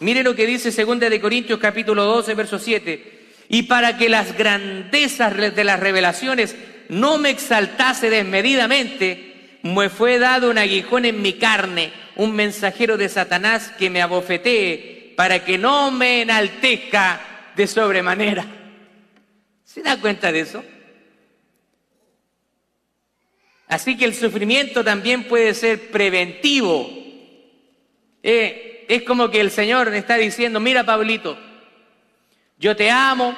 Mire 0.00 0.22
lo 0.22 0.34
que 0.34 0.46
dice 0.46 0.70
2 0.70 1.00
de 1.00 1.20
Corintios 1.20 1.58
capítulo 1.58 2.04
12, 2.04 2.34
verso 2.34 2.58
7 2.58 3.12
y 3.52 3.64
para 3.64 3.98
que 3.98 4.08
las 4.08 4.36
grandezas 4.36 5.36
de 5.36 5.64
las 5.64 5.78
revelaciones 5.78 6.56
no 6.88 7.18
me 7.18 7.28
exaltase 7.28 8.08
desmedidamente, 8.08 9.58
me 9.62 9.90
fue 9.90 10.18
dado 10.18 10.50
un 10.50 10.56
aguijón 10.56 11.04
en 11.04 11.20
mi 11.20 11.34
carne, 11.34 11.92
un 12.16 12.34
mensajero 12.34 12.96
de 12.96 13.10
Satanás 13.10 13.70
que 13.78 13.90
me 13.90 14.00
abofetee 14.00 14.91
para 15.16 15.44
que 15.44 15.58
no 15.58 15.90
me 15.90 16.22
enaltezca 16.22 17.20
de 17.56 17.66
sobremanera. 17.66 18.44
¿Se 19.64 19.82
da 19.82 20.00
cuenta 20.00 20.30
de 20.32 20.40
eso? 20.40 20.64
Así 23.68 23.96
que 23.96 24.04
el 24.04 24.14
sufrimiento 24.14 24.84
también 24.84 25.24
puede 25.24 25.54
ser 25.54 25.90
preventivo. 25.90 26.90
Eh, 28.22 28.84
es 28.88 29.02
como 29.02 29.30
que 29.30 29.40
el 29.40 29.50
Señor 29.50 29.94
está 29.94 30.16
diciendo, 30.16 30.60
mira 30.60 30.84
Pablito, 30.84 31.38
yo 32.58 32.76
te 32.76 32.90
amo, 32.90 33.34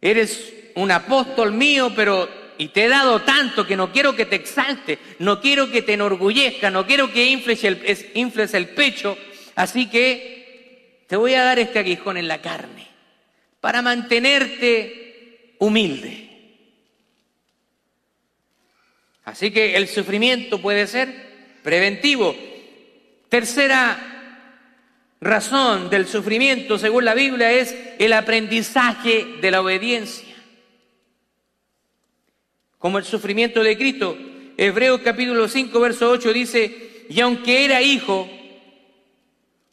eres 0.00 0.52
un 0.74 0.90
apóstol 0.90 1.52
mío, 1.52 1.92
pero 1.96 2.28
y 2.58 2.68
te 2.68 2.84
he 2.84 2.88
dado 2.88 3.22
tanto 3.22 3.66
que 3.66 3.76
no 3.76 3.92
quiero 3.92 4.16
que 4.16 4.26
te 4.26 4.36
exalte, 4.36 4.98
no 5.18 5.40
quiero 5.40 5.70
que 5.70 5.82
te 5.82 5.94
enorgullezca, 5.94 6.70
no 6.70 6.86
quiero 6.86 7.12
que 7.12 7.24
infles 7.24 7.64
el, 7.64 7.82
el 8.14 8.68
pecho, 8.68 9.16
así 9.54 9.86
que 9.86 11.04
te 11.06 11.16
voy 11.16 11.34
a 11.34 11.44
dar 11.44 11.58
este 11.58 11.78
aguijón 11.78 12.16
en 12.16 12.28
la 12.28 12.40
carne 12.40 12.86
para 13.60 13.82
mantenerte 13.82 15.54
humilde. 15.58 16.26
Así 19.24 19.50
que 19.50 19.74
el 19.76 19.88
sufrimiento 19.88 20.60
puede 20.62 20.86
ser 20.86 21.58
preventivo. 21.62 22.36
Tercera 23.28 24.16
razón 25.20 25.90
del 25.90 26.06
sufrimiento, 26.06 26.78
según 26.78 27.04
la 27.04 27.14
Biblia, 27.14 27.50
es 27.50 27.74
el 27.98 28.12
aprendizaje 28.12 29.26
de 29.40 29.50
la 29.50 29.60
obediencia. 29.60 30.25
Como 32.86 32.98
el 32.98 33.04
sufrimiento 33.04 33.64
de 33.64 33.76
Cristo. 33.76 34.16
Hebreos 34.56 35.00
capítulo 35.02 35.48
5, 35.48 35.80
verso 35.80 36.08
8 36.08 36.32
dice, 36.32 37.04
y 37.10 37.18
aunque 37.18 37.64
era 37.64 37.82
hijo, 37.82 38.30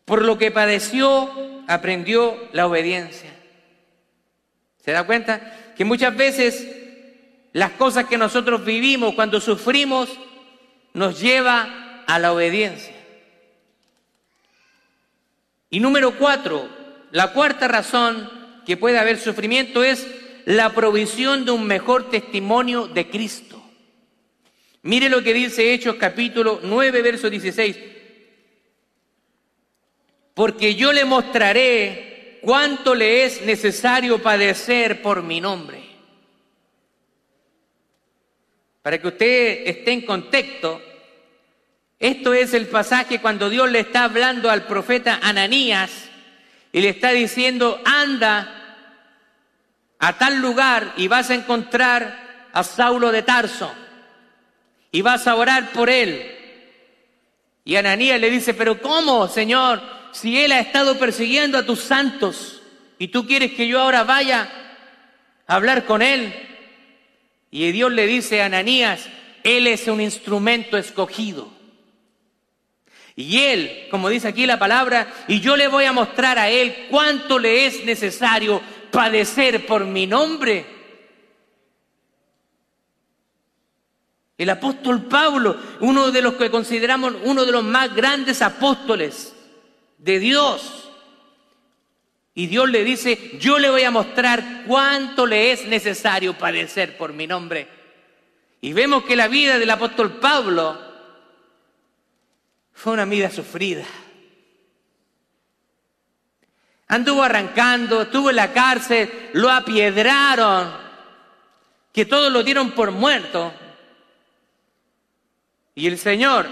por 0.03 0.23
lo 0.23 0.39
que 0.39 0.49
padeció, 0.49 1.29
aprendió 1.67 2.35
la 2.53 2.65
obediencia. 2.65 3.29
¿Se 4.83 4.91
da 4.93 5.03
cuenta? 5.03 5.73
Que 5.77 5.85
muchas 5.85 6.17
veces 6.17 6.67
las 7.51 7.73
cosas 7.73 8.05
que 8.05 8.17
nosotros 8.17 8.65
vivimos 8.65 9.13
cuando 9.13 9.39
sufrimos 9.39 10.09
nos 10.95 11.21
lleva 11.21 12.03
a 12.07 12.17
la 12.17 12.33
obediencia. 12.33 12.95
Y 15.69 15.79
número 15.79 16.17
cuatro, 16.17 16.67
la 17.11 17.31
cuarta 17.31 17.67
razón 17.67 18.27
que 18.65 18.75
puede 18.75 18.97
haber 18.97 19.19
sufrimiento 19.19 19.83
es 19.83 20.03
la 20.45 20.73
provisión 20.73 21.45
de 21.45 21.51
un 21.51 21.65
mejor 21.65 22.09
testimonio 22.09 22.87
de 22.87 23.09
Cristo. 23.09 23.61
Mire 24.83 25.09
lo 25.09 25.23
que 25.23 25.33
dice 25.33 25.73
Hechos 25.73 25.95
capítulo 25.95 26.59
9, 26.61 27.01
verso 27.01 27.29
16. 27.29 27.77
Porque 30.33 30.75
yo 30.75 30.91
le 30.91 31.05
mostraré 31.05 32.39
cuánto 32.41 32.93
le 32.93 33.23
es 33.23 33.41
necesario 33.43 34.21
padecer 34.21 35.01
por 35.01 35.23
mi 35.23 35.39
nombre. 35.39 35.81
Para 38.81 38.99
que 38.99 39.07
usted 39.07 39.67
esté 39.67 39.91
en 39.93 40.01
contexto, 40.01 40.81
esto 41.97 42.33
es 42.33 42.53
el 42.53 42.67
pasaje 42.67 43.21
cuando 43.21 43.49
Dios 43.49 43.71
le 43.71 43.79
está 43.79 44.03
hablando 44.03 44.49
al 44.49 44.65
profeta 44.65 45.19
Ananías 45.21 46.09
y 46.73 46.81
le 46.81 46.89
está 46.89 47.11
diciendo, 47.11 47.79
anda 47.85 48.62
a 50.03 50.17
tal 50.17 50.41
lugar 50.41 50.95
y 50.97 51.07
vas 51.07 51.29
a 51.29 51.33
encontrar 51.33 52.49
a 52.51 52.61
Saulo 52.65 53.09
de 53.09 53.21
Tarso 53.21 53.73
y 54.91 55.01
vas 55.01 55.27
a 55.27 55.35
orar 55.37 55.71
por 55.71 55.89
él. 55.89 56.29
Y 57.63 57.77
Ananías 57.77 58.19
le 58.19 58.29
dice, 58.29 58.53
pero 58.53 58.81
¿cómo, 58.81 59.29
Señor? 59.29 59.81
Si 60.11 60.37
él 60.43 60.51
ha 60.51 60.59
estado 60.59 60.99
persiguiendo 60.99 61.57
a 61.57 61.65
tus 61.65 61.79
santos 61.79 62.61
y 62.99 63.07
tú 63.07 63.25
quieres 63.25 63.53
que 63.53 63.65
yo 63.65 63.79
ahora 63.79 64.03
vaya 64.03 64.49
a 65.47 65.55
hablar 65.55 65.85
con 65.85 66.01
él. 66.01 66.33
Y 67.49 67.71
Dios 67.71 67.93
le 67.93 68.05
dice 68.05 68.41
a 68.41 68.47
Ananías, 68.47 69.07
él 69.41 69.67
es 69.67 69.87
un 69.87 70.01
instrumento 70.01 70.77
escogido. 70.77 71.49
Y 73.15 73.39
él, 73.39 73.87
como 73.89 74.09
dice 74.09 74.27
aquí 74.27 74.45
la 74.45 74.59
palabra, 74.59 75.07
y 75.29 75.39
yo 75.39 75.55
le 75.55 75.69
voy 75.69 75.85
a 75.85 75.93
mostrar 75.93 76.37
a 76.37 76.49
él 76.49 76.87
cuánto 76.89 77.39
le 77.39 77.67
es 77.67 77.85
necesario 77.85 78.61
padecer 78.93 79.65
por 79.65 79.85
mi 79.85 80.05
nombre. 80.05 80.65
El 84.37 84.49
apóstol 84.51 85.05
Pablo, 85.05 85.57
uno 85.79 86.11
de 86.11 86.21
los 86.21 86.35
que 86.35 86.51
consideramos 86.51 87.15
uno 87.23 87.43
de 87.43 87.51
los 87.51 87.63
más 87.63 87.93
grandes 87.93 88.41
apóstoles 88.41 89.35
de 89.97 90.19
Dios. 90.19 90.91
Y 92.35 92.47
Dios 92.47 92.69
le 92.69 92.83
dice, 92.83 93.37
yo 93.39 93.57
le 93.57 93.69
voy 93.69 93.83
a 93.83 93.91
mostrar 93.91 94.63
cuánto 94.67 95.25
le 95.25 95.51
es 95.51 95.65
necesario 95.65 96.37
padecer 96.37 96.95
por 96.95 97.13
mi 97.13 97.25
nombre. 97.25 97.67
Y 98.61 98.73
vemos 98.73 99.03
que 99.03 99.15
la 99.15 99.27
vida 99.27 99.57
del 99.57 99.69
apóstol 99.71 100.19
Pablo 100.19 100.79
fue 102.73 102.93
una 102.93 103.05
vida 103.05 103.29
sufrida. 103.31 103.85
Anduvo 106.87 107.23
arrancando, 107.23 108.03
estuvo 108.03 108.29
en 108.29 108.35
la 108.35 108.51
cárcel, 108.53 109.29
lo 109.33 109.49
apiedraron, 109.49 110.71
que 111.91 112.05
todos 112.05 112.31
lo 112.31 112.43
dieron 112.43 112.71
por 112.71 112.91
muerto. 112.91 113.53
Y 115.75 115.87
el 115.87 115.97
Señor, 115.97 116.47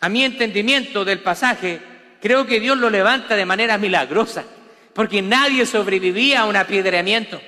a 0.00 0.08
mi 0.08 0.24
entendimiento 0.24 1.04
del 1.04 1.20
pasaje, 1.20 1.80
creo 2.20 2.46
que 2.46 2.60
Dios 2.60 2.76
lo 2.76 2.90
levanta 2.90 3.36
de 3.36 3.46
manera 3.46 3.78
milagrosa, 3.78 4.44
porque 4.92 5.22
nadie 5.22 5.64
sobrevivía 5.64 6.40
a 6.40 6.44
un 6.46 6.56
apiedramiento. 6.56 7.40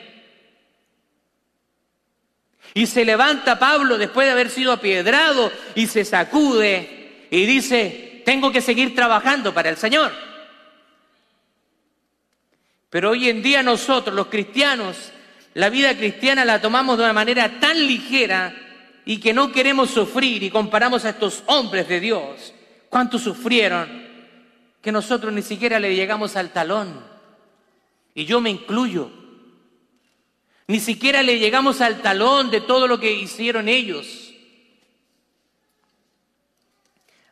Y 2.75 2.87
se 2.87 3.05
levanta 3.05 3.59
Pablo 3.59 3.99
después 3.99 4.27
de 4.27 4.33
haber 4.33 4.51
sido 4.51 4.73
apiedrado 4.73 5.51
y 5.75 5.87
se 5.87 6.05
sacude 6.05 7.27
y 7.31 7.47
dice, 7.47 8.23
tengo 8.25 8.53
que 8.53 8.61
seguir 8.61 8.95
trabajando 8.95 9.53
para 9.53 9.71
el 9.71 9.77
Señor. 9.77 10.28
Pero 12.91 13.11
hoy 13.11 13.29
en 13.29 13.43
día 13.43 13.63
nosotros, 13.63 14.15
los 14.15 14.29
cristianos, 14.29 15.13
la 15.55 15.69
vida 15.69 15.97
cristiana 15.97 16.45
la 16.45 16.61
tomamos 16.61 16.97
de 16.97 17.05
una 17.05 17.13
manera 17.13 17.61
tan 17.61 17.87
ligera 17.87 18.55
y 19.05 19.19
que 19.19 19.33
no 19.33 19.53
queremos 19.53 19.91
sufrir 19.91 20.43
y 20.43 20.51
comparamos 20.51 21.05
a 21.05 21.11
estos 21.11 21.43
hombres 21.47 21.89
de 21.89 22.01
Dios, 22.01 22.55
cuánto 22.89 23.19
sufrieron, 23.19 24.07
que 24.81 24.93
nosotros 24.93 25.33
ni 25.33 25.43
siquiera 25.43 25.79
le 25.79 25.95
llegamos 25.95 26.37
al 26.37 26.51
talón. 26.51 27.05
Y 28.15 28.25
yo 28.25 28.41
me 28.41 28.51
incluyo. 28.51 29.11
Ni 30.67 30.81
siquiera 30.81 31.23
le 31.23 31.39
llegamos 31.39 31.81
al 31.81 32.03
talón 32.03 32.51
de 32.51 32.61
todo 32.61 32.87
lo 32.87 33.01
que 33.01 33.13
hicieron 33.13 33.69
ellos. 33.69 34.35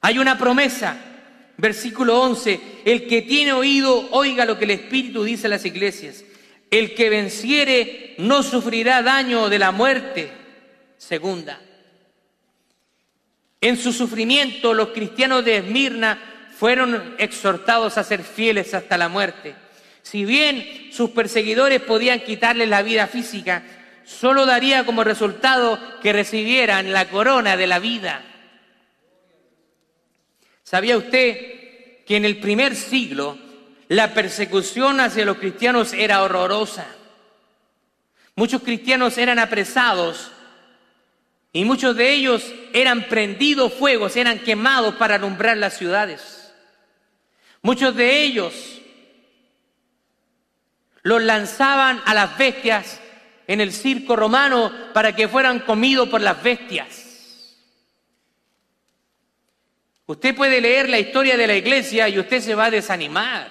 Hay 0.01 0.19
una 0.19 0.39
promesa 0.39 0.97
versículo 1.59 2.21
11, 2.21 2.61
el 2.85 3.07
que 3.07 3.23
tiene 3.23 3.53
oído, 3.53 4.09
oiga 4.11 4.45
lo 4.45 4.59
que 4.59 4.65
el 4.65 4.73
Espíritu 4.73 5.25
dice 5.25 5.47
a 5.47 5.51
las 5.51 5.65
iglesias. 5.65 6.25
El 6.71 6.95
que 6.95 7.09
venciere 7.09 8.15
no 8.19 8.43
sufrirá 8.43 9.03
daño 9.03 9.49
de 9.49 9.59
la 9.59 9.71
muerte. 9.71 10.31
Segunda. 10.99 11.61
En 13.61 13.77
su 13.77 13.93
sufrimiento 13.93 14.75
los 14.75 14.89
cristianos 14.89 15.45
de 15.45 15.59
Esmirna 15.59 16.49
fueron 16.59 17.15
exhortados 17.19 17.99
a 17.99 18.05
ser 18.05 18.23
fieles 18.23 18.75
hasta 18.75 18.99
la 18.99 19.09
muerte. 19.09 19.55
Si 20.03 20.25
bien 20.25 20.89
sus 20.93 21.11
perseguidores 21.11 21.81
podían 21.81 22.21
quitarles 22.21 22.69
la 22.69 22.83
vida 22.83 23.07
física, 23.07 23.65
solo 24.05 24.47
daría 24.47 24.87
como 24.87 25.05
resultado 25.05 25.81
que 26.01 26.13
recibieran 26.13 26.93
la 26.93 27.09
corona 27.09 27.57
de 27.57 27.67
la 27.67 27.79
vida. 27.79 28.23
¿Sabía 30.67 30.97
usted 30.97 32.03
que 32.05 32.17
en 32.17 32.25
el 32.25 32.41
primer 32.41 32.75
siglo 32.75 33.39
la 33.87 34.13
persecución 34.13 34.99
hacia 34.99 35.25
los 35.25 35.39
cristianos 35.39 35.93
era 35.93 36.25
horrorosa? 36.25 36.89
Muchos 38.35 38.63
cristianos 38.63 39.17
eran 39.17 39.39
apresados 39.39 40.33
y 41.53 41.65
muchos 41.65 41.95
de 41.95 42.11
ellos 42.11 42.53
eran 42.73 43.05
prendidos 43.05 43.75
fuegos, 43.75 44.17
eran 44.17 44.41
quemados 44.41 44.97
para 44.97 45.15
alumbrar 45.15 45.57
las 45.57 45.79
ciudades. 45.79 46.53
Muchos 47.63 47.95
de 47.95 48.23
ellos 48.25 48.81
los 51.03 51.23
lanzaban 51.23 52.03
a 52.05 52.13
las 52.13 52.37
bestias 52.37 53.01
en 53.47 53.61
el 53.61 53.73
circo 53.73 54.17
romano 54.17 54.73
para 54.93 55.15
que 55.15 55.29
fueran 55.29 55.61
comidos 55.61 56.09
por 56.09 56.21
las 56.21 56.43
bestias. 56.43 57.06
Usted 60.07 60.37
puede 60.37 60.61
leer 60.61 60.89
la 60.89 61.01
historia 61.01 61.37
de 61.37 61.47
la 61.49 61.57
iglesia 61.57 62.09
y 62.09 62.19
usted 62.19 62.41
se 62.41 62.55
va 62.55 62.67
a 62.67 62.71
desanimar. 62.71 63.51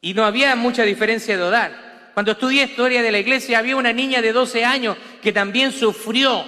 Y 0.00 0.14
no 0.14 0.24
había 0.24 0.56
mucha 0.56 0.82
diferencia 0.84 1.36
de 1.36 1.46
edad. 1.46 2.12
Cuando 2.14 2.32
estudié 2.32 2.64
historia 2.64 3.02
de 3.02 3.12
la 3.12 3.18
iglesia 3.18 3.58
había 3.58 3.76
una 3.76 3.92
niña 3.92 4.22
de 4.22 4.32
12 4.32 4.64
años 4.64 4.96
que 5.22 5.32
también 5.32 5.70
sufrió. 5.70 6.44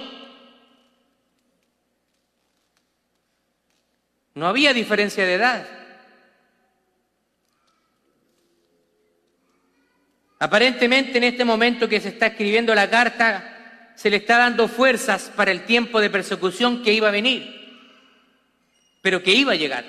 No 4.33 4.47
había 4.47 4.73
diferencia 4.73 5.25
de 5.25 5.33
edad. 5.35 5.67
Aparentemente 10.39 11.19
en 11.19 11.23
este 11.23 11.45
momento 11.45 11.87
que 11.87 12.01
se 12.01 12.09
está 12.09 12.27
escribiendo 12.27 12.73
la 12.73 12.89
carta, 12.89 13.52
se 13.95 14.09
le 14.09 14.17
está 14.17 14.37
dando 14.37 14.67
fuerzas 14.67 15.31
para 15.35 15.51
el 15.51 15.65
tiempo 15.65 16.01
de 16.01 16.09
persecución 16.09 16.83
que 16.83 16.93
iba 16.93 17.07
a 17.07 17.11
venir, 17.11 17.43
pero 19.01 19.21
que 19.21 19.33
iba 19.33 19.53
a 19.53 19.57
llegar. 19.57 19.85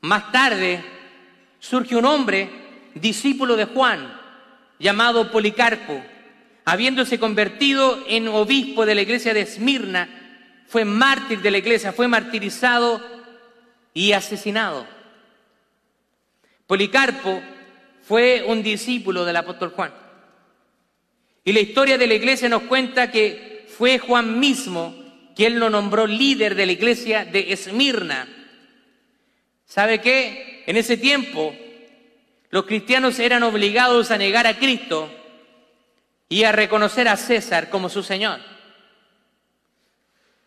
Más 0.00 0.32
tarde 0.32 0.82
surge 1.58 1.96
un 1.96 2.04
hombre, 2.04 2.50
discípulo 2.94 3.56
de 3.56 3.66
Juan, 3.66 4.18
llamado 4.78 5.30
Policarpo, 5.30 6.02
habiéndose 6.64 7.18
convertido 7.18 8.04
en 8.08 8.28
obispo 8.28 8.86
de 8.86 8.94
la 8.94 9.02
iglesia 9.02 9.34
de 9.34 9.42
Esmirna, 9.42 10.08
fue 10.66 10.84
mártir 10.84 11.40
de 11.40 11.50
la 11.50 11.58
iglesia, 11.58 11.92
fue 11.92 12.08
martirizado 12.08 13.00
y 13.92 14.12
asesinado. 14.12 14.86
Policarpo 16.66 17.42
fue 18.02 18.44
un 18.46 18.62
discípulo 18.62 19.24
del 19.24 19.36
apóstol 19.36 19.70
Juan. 19.70 19.92
Y 21.44 21.52
la 21.52 21.60
historia 21.60 21.98
de 21.98 22.06
la 22.06 22.14
iglesia 22.14 22.48
nos 22.48 22.62
cuenta 22.62 23.10
que 23.10 23.66
fue 23.68 23.98
Juan 23.98 24.38
mismo 24.38 24.94
quien 25.34 25.58
lo 25.58 25.70
nombró 25.70 26.06
líder 26.06 26.54
de 26.54 26.66
la 26.66 26.72
iglesia 26.72 27.24
de 27.24 27.52
Esmirna. 27.52 28.28
¿Sabe 29.64 30.00
qué? 30.00 30.64
En 30.66 30.76
ese 30.76 30.96
tiempo 30.96 31.54
los 32.50 32.66
cristianos 32.66 33.18
eran 33.18 33.42
obligados 33.44 34.10
a 34.10 34.18
negar 34.18 34.46
a 34.46 34.58
Cristo 34.58 35.10
y 36.28 36.44
a 36.44 36.52
reconocer 36.52 37.08
a 37.08 37.16
César 37.16 37.70
como 37.70 37.88
su 37.88 38.02
Señor. 38.02 38.40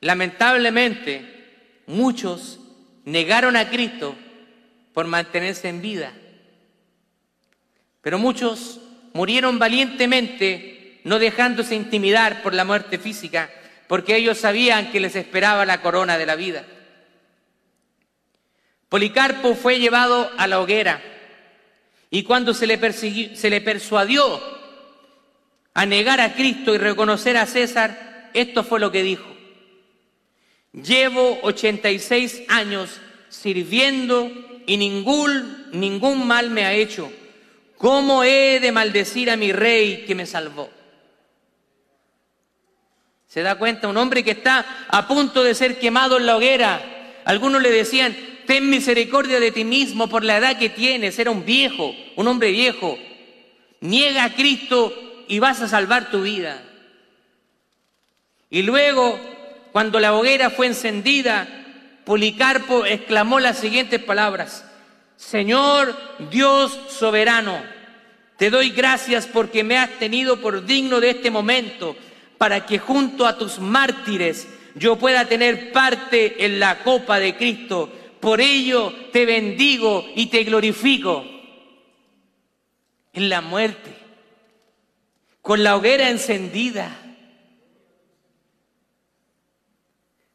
Lamentablemente, 0.01 1.81
muchos 1.87 2.59
negaron 3.05 3.55
a 3.55 3.69
Cristo 3.69 4.15
por 4.93 5.07
mantenerse 5.07 5.69
en 5.69 5.81
vida. 5.81 6.13
Pero 8.01 8.19
muchos 8.19 8.81
murieron 9.13 9.59
valientemente, 9.59 10.72
no 11.03 11.19
dejándose 11.19 11.75
intimidar 11.75 12.41
por 12.41 12.53
la 12.53 12.65
muerte 12.65 12.97
física, 12.97 13.49
porque 13.87 14.15
ellos 14.15 14.37
sabían 14.37 14.91
que 14.91 14.99
les 14.99 15.15
esperaba 15.15 15.65
la 15.65 15.81
corona 15.81 16.17
de 16.17 16.25
la 16.25 16.35
vida. 16.35 16.65
Policarpo 18.89 19.55
fue 19.55 19.79
llevado 19.79 20.31
a 20.37 20.47
la 20.47 20.59
hoguera 20.59 21.01
y 22.09 22.23
cuando 22.23 22.53
se 22.53 22.67
le, 22.67 22.93
se 22.93 23.49
le 23.49 23.61
persuadió 23.61 24.39
a 25.73 25.85
negar 25.85 26.21
a 26.21 26.33
Cristo 26.33 26.75
y 26.75 26.77
reconocer 26.77 27.35
a 27.37 27.47
César, 27.47 28.29
esto 28.33 28.63
fue 28.63 28.79
lo 28.79 28.91
que 28.91 29.01
dijo. 29.01 29.33
Llevo 30.73 31.39
86 31.41 32.43
años 32.49 33.01
sirviendo 33.29 34.31
y 34.65 34.77
ningún, 34.77 35.67
ningún 35.71 36.27
mal 36.27 36.51
me 36.51 36.65
ha 36.65 36.73
hecho. 36.73 37.11
¿Cómo 37.77 38.23
he 38.23 38.59
de 38.59 38.71
maldecir 38.71 39.29
a 39.29 39.35
mi 39.35 39.51
rey 39.51 40.05
que 40.05 40.15
me 40.15 40.25
salvó? 40.25 40.69
¿Se 43.33 43.41
da 43.41 43.55
cuenta? 43.55 43.87
Un 43.87 43.97
hombre 43.97 44.23
que 44.23 44.29
está 44.29 44.85
a 44.87 45.07
punto 45.07 45.43
de 45.43 45.55
ser 45.55 45.79
quemado 45.79 46.19
en 46.19 46.27
la 46.27 46.37
hoguera. 46.37 46.79
Algunos 47.25 47.63
le 47.63 47.71
decían, 47.71 48.15
ten 48.45 48.69
misericordia 48.69 49.39
de 49.39 49.51
ti 49.51 49.63
mismo 49.63 50.07
por 50.07 50.23
la 50.23 50.37
edad 50.37 50.59
que 50.59 50.69
tienes. 50.69 51.17
Era 51.17 51.31
un 51.31 51.43
viejo, 51.43 51.95
un 52.15 52.27
hombre 52.27 52.51
viejo. 52.51 52.95
Niega 53.79 54.25
a 54.25 54.35
Cristo 54.35 54.93
y 55.27 55.39
vas 55.39 55.61
a 55.61 55.67
salvar 55.67 56.11
tu 56.11 56.21
vida. 56.21 56.61
Y 58.51 58.61
luego, 58.61 59.19
cuando 59.71 59.99
la 59.99 60.13
hoguera 60.13 60.51
fue 60.51 60.67
encendida, 60.67 61.47
Policarpo 62.05 62.85
exclamó 62.85 63.39
las 63.39 63.57
siguientes 63.57 63.99
palabras. 64.03 64.63
Señor 65.17 65.97
Dios 66.29 66.77
soberano, 66.87 67.63
te 68.37 68.51
doy 68.51 68.69
gracias 68.69 69.25
porque 69.25 69.63
me 69.63 69.79
has 69.79 69.89
tenido 69.97 70.39
por 70.39 70.63
digno 70.67 70.99
de 70.99 71.09
este 71.09 71.31
momento, 71.31 71.95
para 72.43 72.65
que 72.65 72.77
junto 72.77 73.25
a 73.25 73.37
tus 73.37 73.57
mártires 73.57 74.49
yo 74.75 74.97
pueda 74.97 75.23
tener 75.23 75.71
parte 75.71 76.43
en 76.43 76.59
la 76.59 76.83
copa 76.83 77.17
de 77.17 77.37
Cristo. 77.37 77.89
Por 78.19 78.41
ello 78.41 78.93
te 79.13 79.25
bendigo 79.25 80.05
y 80.13 80.25
te 80.25 80.43
glorifico. 80.43 81.23
En 83.13 83.29
la 83.29 83.39
muerte, 83.39 83.95
con 85.41 85.63
la 85.63 85.77
hoguera 85.77 86.09
encendida, 86.09 86.99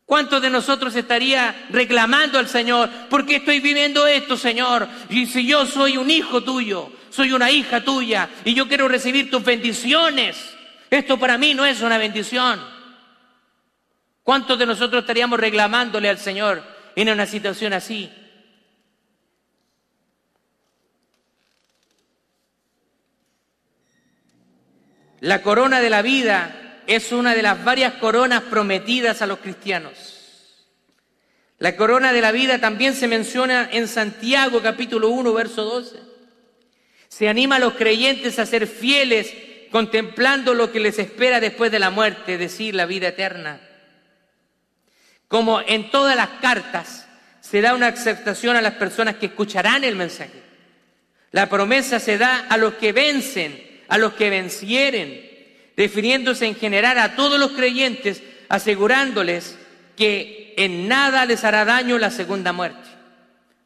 ¿Cuántos 0.07 0.41
de 0.41 0.49
nosotros 0.49 0.97
estaría 0.97 1.67
reclamando 1.69 2.39
al 2.39 2.49
Señor? 2.49 2.89
¿Por 3.11 3.27
qué 3.27 3.37
estoy 3.37 3.61
viviendo 3.61 4.07
esto, 4.07 4.39
Señor? 4.39 4.89
Y 5.11 5.27
si 5.27 5.47
yo 5.47 5.67
soy 5.67 5.99
un 5.99 6.11
hijo 6.11 6.43
tuyo, 6.43 6.91
soy 7.11 7.33
una 7.33 7.51
hija 7.51 7.85
tuya 7.85 8.31
y 8.47 8.55
yo 8.55 8.67
quiero 8.67 8.89
recibir 8.89 9.31
tus 9.31 9.45
bendiciones, 9.45 10.58
esto 10.91 11.19
para 11.19 11.39
mí 11.39 11.55
no 11.55 11.65
es 11.67 11.81
una 11.81 11.99
bendición. 11.99 12.61
¿Cuántos 14.23 14.59
de 14.59 14.67
nosotros 14.67 15.03
estaríamos 15.03 15.41
reclamándole 15.41 16.09
al 16.09 16.19
Señor 16.19 16.63
en 16.97 17.09
una 17.09 17.27
situación 17.27 17.73
así? 17.73 18.11
La 25.21 25.43
corona 25.43 25.81
de 25.81 25.91
la 25.91 26.03
vida 26.03 26.83
es 26.87 27.11
una 27.11 27.35
de 27.35 27.43
las 27.43 27.65
varias 27.65 27.95
coronas 27.95 28.43
prometidas 28.45 29.21
a 29.21 29.27
los 29.27 29.39
cristianos. 29.39 30.19
La 31.59 31.77
corona 31.77 32.13
de 32.13 32.21
la 32.21 32.31
vida 32.31 32.61
también 32.61 32.95
se 32.95 33.09
menciona 33.09 33.69
en 33.73 33.89
Santiago 33.89 34.63
capítulo 34.63 35.09
1, 35.09 35.33
verso 35.33 35.65
12. 35.65 35.99
Se 37.09 37.29
anima 37.29 37.57
a 37.57 37.59
los 37.59 37.75
creyentes 37.75 38.39
a 38.39 38.47
ser 38.47 38.67
fieles 38.69 39.35
contemplando 39.71 40.55
lo 40.55 40.73
que 40.73 40.81
les 40.81 40.99
espera 40.99 41.41
después 41.41 41.71
de 41.71 41.79
la 41.79 41.91
muerte, 41.91 42.39
decir, 42.39 42.75
la 42.75 42.87
vida 42.87 43.09
eterna. 43.09 43.61
Como 45.29 45.61
en 45.61 45.91
todas 45.91 46.17
las 46.17 46.29
cartas, 46.41 47.07
se 47.41 47.61
da 47.61 47.75
una 47.75 47.89
aceptación 47.89 48.57
a 48.57 48.63
las 48.63 48.75
personas 48.75 49.17
que 49.17 49.27
escucharán 49.27 49.85
el 49.85 49.97
mensaje. 49.97 50.43
La 51.31 51.49
promesa 51.49 52.01
se 52.01 52.19
da 52.19 52.47
a 52.49 52.57
los 52.57 52.75
que 52.75 52.93
vencen, 52.93 53.83
a 53.89 53.99
los 53.99 54.15
que 54.15 54.31
vencieren, 54.31 55.29
refiriéndose 55.77 56.47
en 56.47 56.57
general 56.57 56.99
a 56.99 57.15
todos 57.15 57.39
los 57.39 57.53
creyentes, 57.53 58.23
asegurándoles 58.49 59.59
que 59.97 60.55
en 60.57 60.89
nada 60.89 61.25
les 61.27 61.45
hará 61.45 61.65
daño 61.65 61.99
la 61.99 62.11
segunda 62.11 62.53
muerte. 62.53 62.89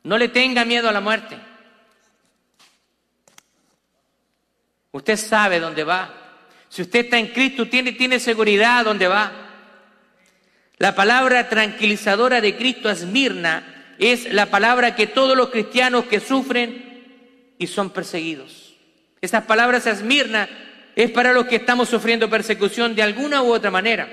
No 0.02 0.18
le 0.18 0.28
tenga 0.28 0.64
miedo 0.64 0.88
a 0.88 0.92
la 0.92 1.00
muerte. 1.00 1.36
Usted 4.92 5.16
sabe 5.16 5.58
dónde 5.58 5.84
va. 5.84 6.14
Si 6.68 6.82
usted 6.82 7.06
está 7.06 7.18
en 7.18 7.28
Cristo, 7.28 7.66
tiene, 7.68 7.92
tiene 7.92 8.20
seguridad 8.20 8.84
dónde 8.84 9.08
va. 9.08 9.32
La 10.78 10.94
palabra 10.94 11.48
tranquilizadora 11.48 12.40
de 12.40 12.56
Cristo 12.56 12.88
a 12.88 12.92
Esmirna 12.92 13.94
es 13.98 14.32
la 14.32 14.46
palabra 14.46 14.94
que 14.94 15.06
todos 15.06 15.36
los 15.36 15.50
cristianos 15.50 16.04
que 16.06 16.20
sufren 16.20 17.54
y 17.58 17.66
son 17.66 17.90
perseguidos. 17.90 18.74
Esas 19.20 19.44
palabras 19.44 19.86
a 19.86 19.92
Esmirna 19.92 20.48
es 20.94 21.10
para 21.10 21.32
los 21.32 21.46
que 21.46 21.56
estamos 21.56 21.88
sufriendo 21.88 22.28
persecución 22.28 22.94
de 22.94 23.02
alguna 23.02 23.42
u 23.42 23.52
otra 23.52 23.70
manera. 23.70 24.08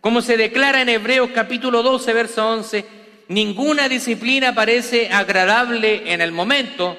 Como 0.00 0.22
se 0.22 0.36
declara 0.36 0.82
en 0.82 0.88
Hebreos 0.88 1.30
capítulo 1.34 1.82
12, 1.82 2.12
verso 2.12 2.48
11, 2.48 2.84
ninguna 3.28 3.88
disciplina 3.88 4.54
parece 4.54 5.10
agradable 5.12 6.12
en 6.12 6.20
el 6.20 6.32
momento, 6.32 6.96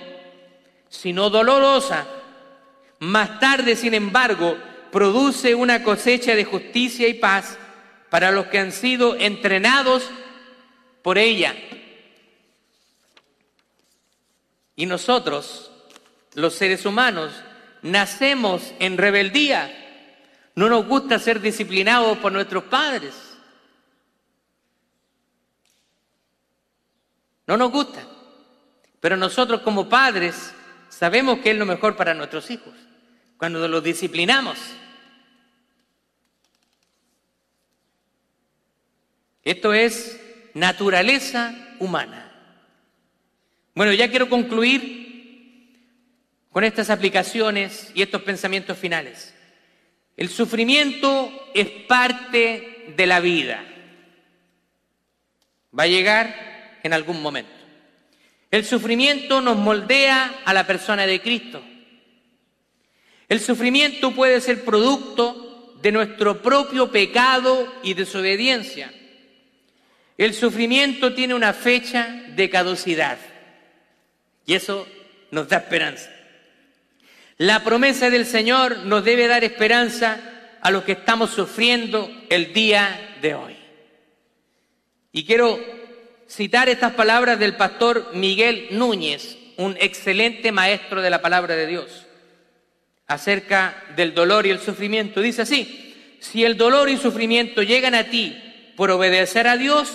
sino 0.90 1.30
dolorosa. 1.30 2.06
Más 3.00 3.40
tarde, 3.40 3.76
sin 3.76 3.94
embargo, 3.94 4.58
produce 4.92 5.54
una 5.54 5.84
cosecha 5.84 6.36
de 6.36 6.46
justicia 6.46 7.08
y 7.08 7.14
paz 7.16 7.58
para 8.10 8.32
los 8.32 8.48
que 8.48 8.60
han 8.60 8.72
sido 8.72 9.16
entrenados 9.16 10.10
por 11.04 11.18
ella. 11.18 11.56
Y 14.76 14.86
nosotros, 14.86 15.72
los 16.34 16.54
seres 16.54 16.86
humanos, 16.86 17.34
nacemos 17.82 18.74
en 18.80 18.98
rebeldía. 18.98 19.72
No 20.56 20.70
nos 20.70 20.86
gusta 20.88 21.20
ser 21.20 21.42
disciplinados 21.42 22.18
por 22.18 22.32
nuestros 22.32 22.64
padres. 22.64 23.14
No 27.46 27.58
nos 27.58 27.72
gusta. 27.72 28.06
Pero 29.00 29.16
nosotros 29.16 29.62
como 29.62 29.88
padres 29.88 30.54
sabemos 30.90 31.40
que 31.40 31.52
es 31.52 31.58
lo 31.58 31.66
mejor 31.66 31.96
para 31.96 32.14
nuestros 32.14 32.50
hijos. 32.50 32.74
Cuando 33.38 33.68
los 33.68 33.84
disciplinamos. 33.84 34.58
Esto 39.44 39.74
es 39.74 40.20
naturaleza 40.54 41.56
humana. 41.80 42.32
Bueno, 43.76 43.94
ya 43.94 44.10
quiero 44.10 44.28
concluir 44.28 45.08
con 46.52 46.64
estas 46.64 46.90
aplicaciones 46.90 47.92
y 47.94 48.02
estos 48.02 48.24
pensamientos 48.24 48.78
finales. 48.78 49.34
El 50.18 50.30
sufrimiento 50.30 51.32
es 51.54 51.70
parte 51.88 52.94
de 52.98 53.06
la 53.06 53.20
vida. 53.20 53.64
Va 55.78 55.84
a 55.84 55.88
llegar 55.88 56.80
en 56.82 56.94
algún 56.94 57.22
momento. 57.22 57.52
El 58.50 58.66
sufrimiento 58.66 59.42
nos 59.42 59.58
moldea 59.58 60.42
a 60.44 60.54
la 60.54 60.66
persona 60.66 61.06
de 61.06 61.22
Cristo. 61.22 61.64
El 63.30 63.40
sufrimiento 63.42 64.14
puede 64.14 64.40
ser 64.42 64.64
producto 64.64 65.76
de 65.82 65.92
nuestro 65.92 66.42
propio 66.42 66.92
pecado 66.92 67.72
y 67.84 67.94
desobediencia. 67.94 68.92
El 70.18 70.34
sufrimiento 70.34 71.14
tiene 71.14 71.36
una 71.36 71.54
fecha 71.54 72.24
de 72.36 72.50
caducidad. 72.50 73.18
Y 74.46 74.56
eso 74.56 74.88
nos 75.30 75.50
da 75.50 75.58
esperanza. 75.58 76.10
La 77.38 77.64
promesa 77.64 78.10
del 78.10 78.26
Señor 78.26 78.80
nos 78.80 79.04
debe 79.04 79.28
dar 79.28 79.44
esperanza 79.44 80.20
a 80.62 80.72
los 80.72 80.84
que 80.84 80.94
estamos 80.94 81.30
sufriendo 81.30 82.10
el 82.30 82.54
día 82.54 83.18
de 83.22 83.36
hoy. 83.36 83.56
Y 85.12 85.26
quiero 85.26 85.60
citar 86.28 86.68
estas 86.70 86.94
palabras 86.94 87.38
del 87.38 87.56
pastor 87.56 88.12
Miguel 88.14 88.70
Núñez, 88.72 89.38
un 89.58 89.78
excelente 89.80 90.52
maestro 90.52 91.02
de 91.02 91.10
la 91.10 91.22
palabra 91.22 91.56
de 91.56 91.68
Dios, 91.68 92.07
acerca 93.08 93.84
del 93.96 94.14
dolor 94.14 94.46
y 94.46 94.50
el 94.50 94.60
sufrimiento. 94.60 95.22
Dice 95.22 95.44
así, 95.44 95.96
si 96.20 96.44
el 96.44 96.58
dolor 96.58 96.90
y 96.90 96.98
sufrimiento 96.98 97.64
llegan 97.64 97.96
a 97.96 98.06
ti 98.06 98.38
por 98.76 98.92
obedecer 98.92 99.48
a 99.48 99.58
Dios, 99.58 99.92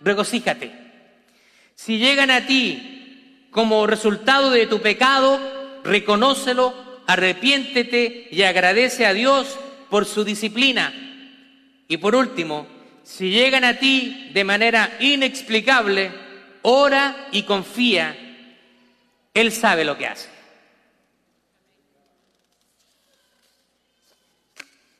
regocíjate. 0.00 0.72
Si 1.74 1.98
llegan 1.98 2.30
a 2.30 2.46
ti 2.46 3.48
como 3.50 3.86
resultado 3.86 4.50
de 4.50 4.66
tu 4.66 4.80
pecado, 4.80 5.38
reconócelo, 5.84 6.74
arrepiéntete 7.06 8.28
y 8.30 8.42
agradece 8.42 9.06
a 9.06 9.12
Dios 9.12 9.58
por 9.90 10.06
su 10.06 10.24
disciplina. 10.24 10.92
Y 11.88 11.98
por 11.98 12.16
último, 12.16 12.66
si 13.02 13.30
llegan 13.30 13.64
a 13.64 13.78
ti 13.78 14.30
de 14.32 14.44
manera 14.44 14.96
inexplicable, 14.98 16.10
ora 16.62 17.28
y 17.30 17.42
confía. 17.42 18.16
Él 19.32 19.52
sabe 19.52 19.84
lo 19.84 19.96
que 19.96 20.06
hace. 20.06 20.35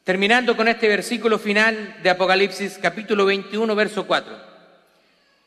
Terminando 0.06 0.56
con 0.56 0.68
este 0.68 0.86
versículo 0.86 1.36
final 1.36 1.96
de 2.00 2.10
Apocalipsis 2.10 2.78
capítulo 2.80 3.24
21, 3.24 3.74
verso 3.74 4.06
4. 4.06 4.38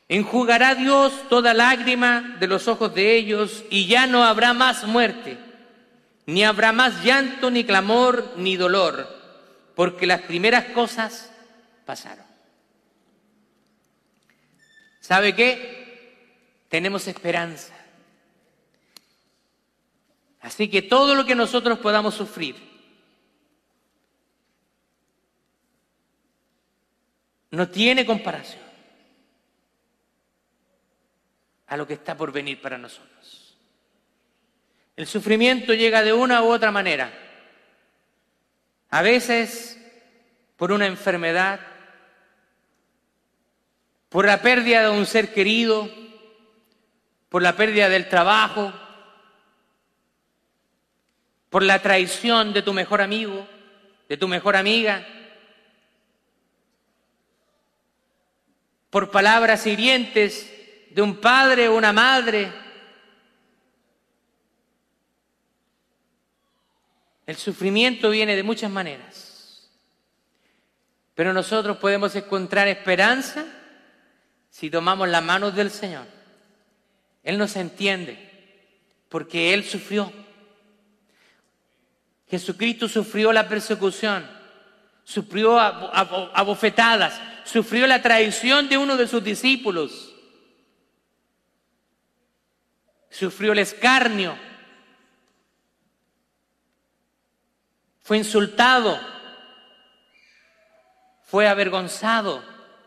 Enjugará 0.06 0.74
Dios 0.74 1.14
toda 1.30 1.54
lágrima 1.54 2.36
de 2.38 2.46
los 2.46 2.68
ojos 2.68 2.94
de 2.94 3.16
ellos 3.16 3.64
y 3.70 3.86
ya 3.86 4.06
no 4.06 4.22
habrá 4.22 4.52
más 4.52 4.84
muerte, 4.84 5.38
ni 6.26 6.44
habrá 6.44 6.72
más 6.72 7.02
llanto, 7.02 7.50
ni 7.50 7.64
clamor, 7.64 8.34
ni 8.36 8.56
dolor, 8.56 9.08
porque 9.74 10.06
las 10.06 10.20
primeras 10.20 10.66
cosas 10.74 11.32
pasaron. 11.86 12.26
¿Sabe 15.00 15.34
qué? 15.34 16.26
Tenemos 16.68 17.08
esperanza. 17.08 17.72
Así 20.42 20.68
que 20.68 20.82
todo 20.82 21.14
lo 21.14 21.24
que 21.24 21.34
nosotros 21.34 21.78
podamos 21.78 22.14
sufrir, 22.14 22.69
no 27.50 27.68
tiene 27.68 28.06
comparación 28.06 28.62
a 31.66 31.76
lo 31.76 31.86
que 31.86 31.94
está 31.94 32.16
por 32.16 32.32
venir 32.32 32.60
para 32.60 32.78
nosotros. 32.78 33.56
El 34.96 35.06
sufrimiento 35.06 35.72
llega 35.72 36.02
de 36.02 36.12
una 36.12 36.42
u 36.42 36.52
otra 36.52 36.70
manera. 36.70 37.12
A 38.90 39.02
veces 39.02 39.80
por 40.56 40.72
una 40.72 40.86
enfermedad, 40.86 41.60
por 44.08 44.26
la 44.26 44.42
pérdida 44.42 44.82
de 44.82 44.90
un 44.90 45.06
ser 45.06 45.32
querido, 45.32 45.88
por 47.28 47.42
la 47.42 47.56
pérdida 47.56 47.88
del 47.88 48.08
trabajo, 48.08 48.72
por 51.48 51.62
la 51.62 51.80
traición 51.80 52.52
de 52.52 52.62
tu 52.62 52.72
mejor 52.72 53.00
amigo, 53.00 53.46
de 54.08 54.16
tu 54.16 54.28
mejor 54.28 54.56
amiga, 54.56 55.06
por 58.90 59.10
palabras 59.10 59.66
hirientes 59.66 60.52
de 60.90 61.00
un 61.00 61.16
padre 61.16 61.68
o 61.68 61.76
una 61.76 61.92
madre. 61.92 62.52
El 67.26 67.36
sufrimiento 67.36 68.10
viene 68.10 68.34
de 68.34 68.42
muchas 68.42 68.70
maneras, 68.70 69.70
pero 71.14 71.32
nosotros 71.32 71.76
podemos 71.76 72.14
encontrar 72.16 72.66
esperanza 72.66 73.46
si 74.50 74.68
tomamos 74.68 75.08
las 75.08 75.22
manos 75.22 75.54
del 75.54 75.70
Señor. 75.70 76.06
Él 77.22 77.38
nos 77.38 77.54
entiende 77.54 78.30
porque 79.08 79.54
Él 79.54 79.64
sufrió. 79.64 80.12
Jesucristo 82.28 82.88
sufrió 82.88 83.32
la 83.32 83.48
persecución, 83.48 84.28
sufrió 85.04 85.58
abofetadas, 85.58 87.20
sufrió 87.44 87.86
la 87.86 88.02
traición 88.02 88.68
de 88.68 88.78
uno 88.78 88.96
de 88.96 89.06
sus 89.06 89.22
discípulos, 89.22 90.14
sufrió 93.10 93.52
el 93.52 93.58
escarnio, 93.58 94.36
fue 98.02 98.18
insultado, 98.18 98.98
fue 101.22 101.46
avergonzado, 101.46 102.42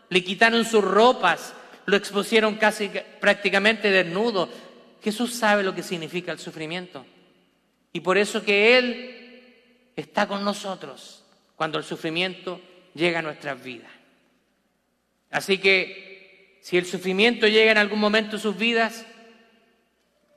le 0.09 0.23
quitaron 0.23 0.65
sus 0.65 0.83
ropas, 0.83 1.53
lo 1.85 1.95
expusieron 1.95 2.55
casi 2.55 2.91
prácticamente 3.19 3.89
desnudo. 3.89 4.49
Jesús 5.01 5.33
sabe 5.33 5.63
lo 5.63 5.75
que 5.75 5.83
significa 5.83 6.31
el 6.31 6.39
sufrimiento. 6.39 7.05
Y 7.91 7.99
por 7.99 8.17
eso 8.17 8.43
que 8.43 8.77
Él 8.77 9.91
está 9.95 10.27
con 10.27 10.43
nosotros 10.43 11.23
cuando 11.55 11.77
el 11.77 11.83
sufrimiento 11.83 12.59
llega 12.93 13.19
a 13.19 13.21
nuestras 13.21 13.63
vidas. 13.63 13.91
Así 15.33 15.57
que 15.57 16.59
si 16.61 16.77
el 16.77 16.85
sufrimiento 16.85 17.47
llega 17.47 17.71
en 17.71 17.79
algún 17.79 17.99
momento 17.99 18.37
a 18.37 18.39
sus 18.39 18.55
vidas, 18.55 19.05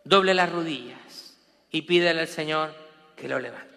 doble 0.05 0.33
las 0.33 0.51
rodillas 0.51 1.37
y 1.71 1.83
pídele 1.83 2.21
al 2.21 2.29
Señor 2.29 2.75
que 3.15 3.29
lo 3.29 3.39
levante. 3.39 3.76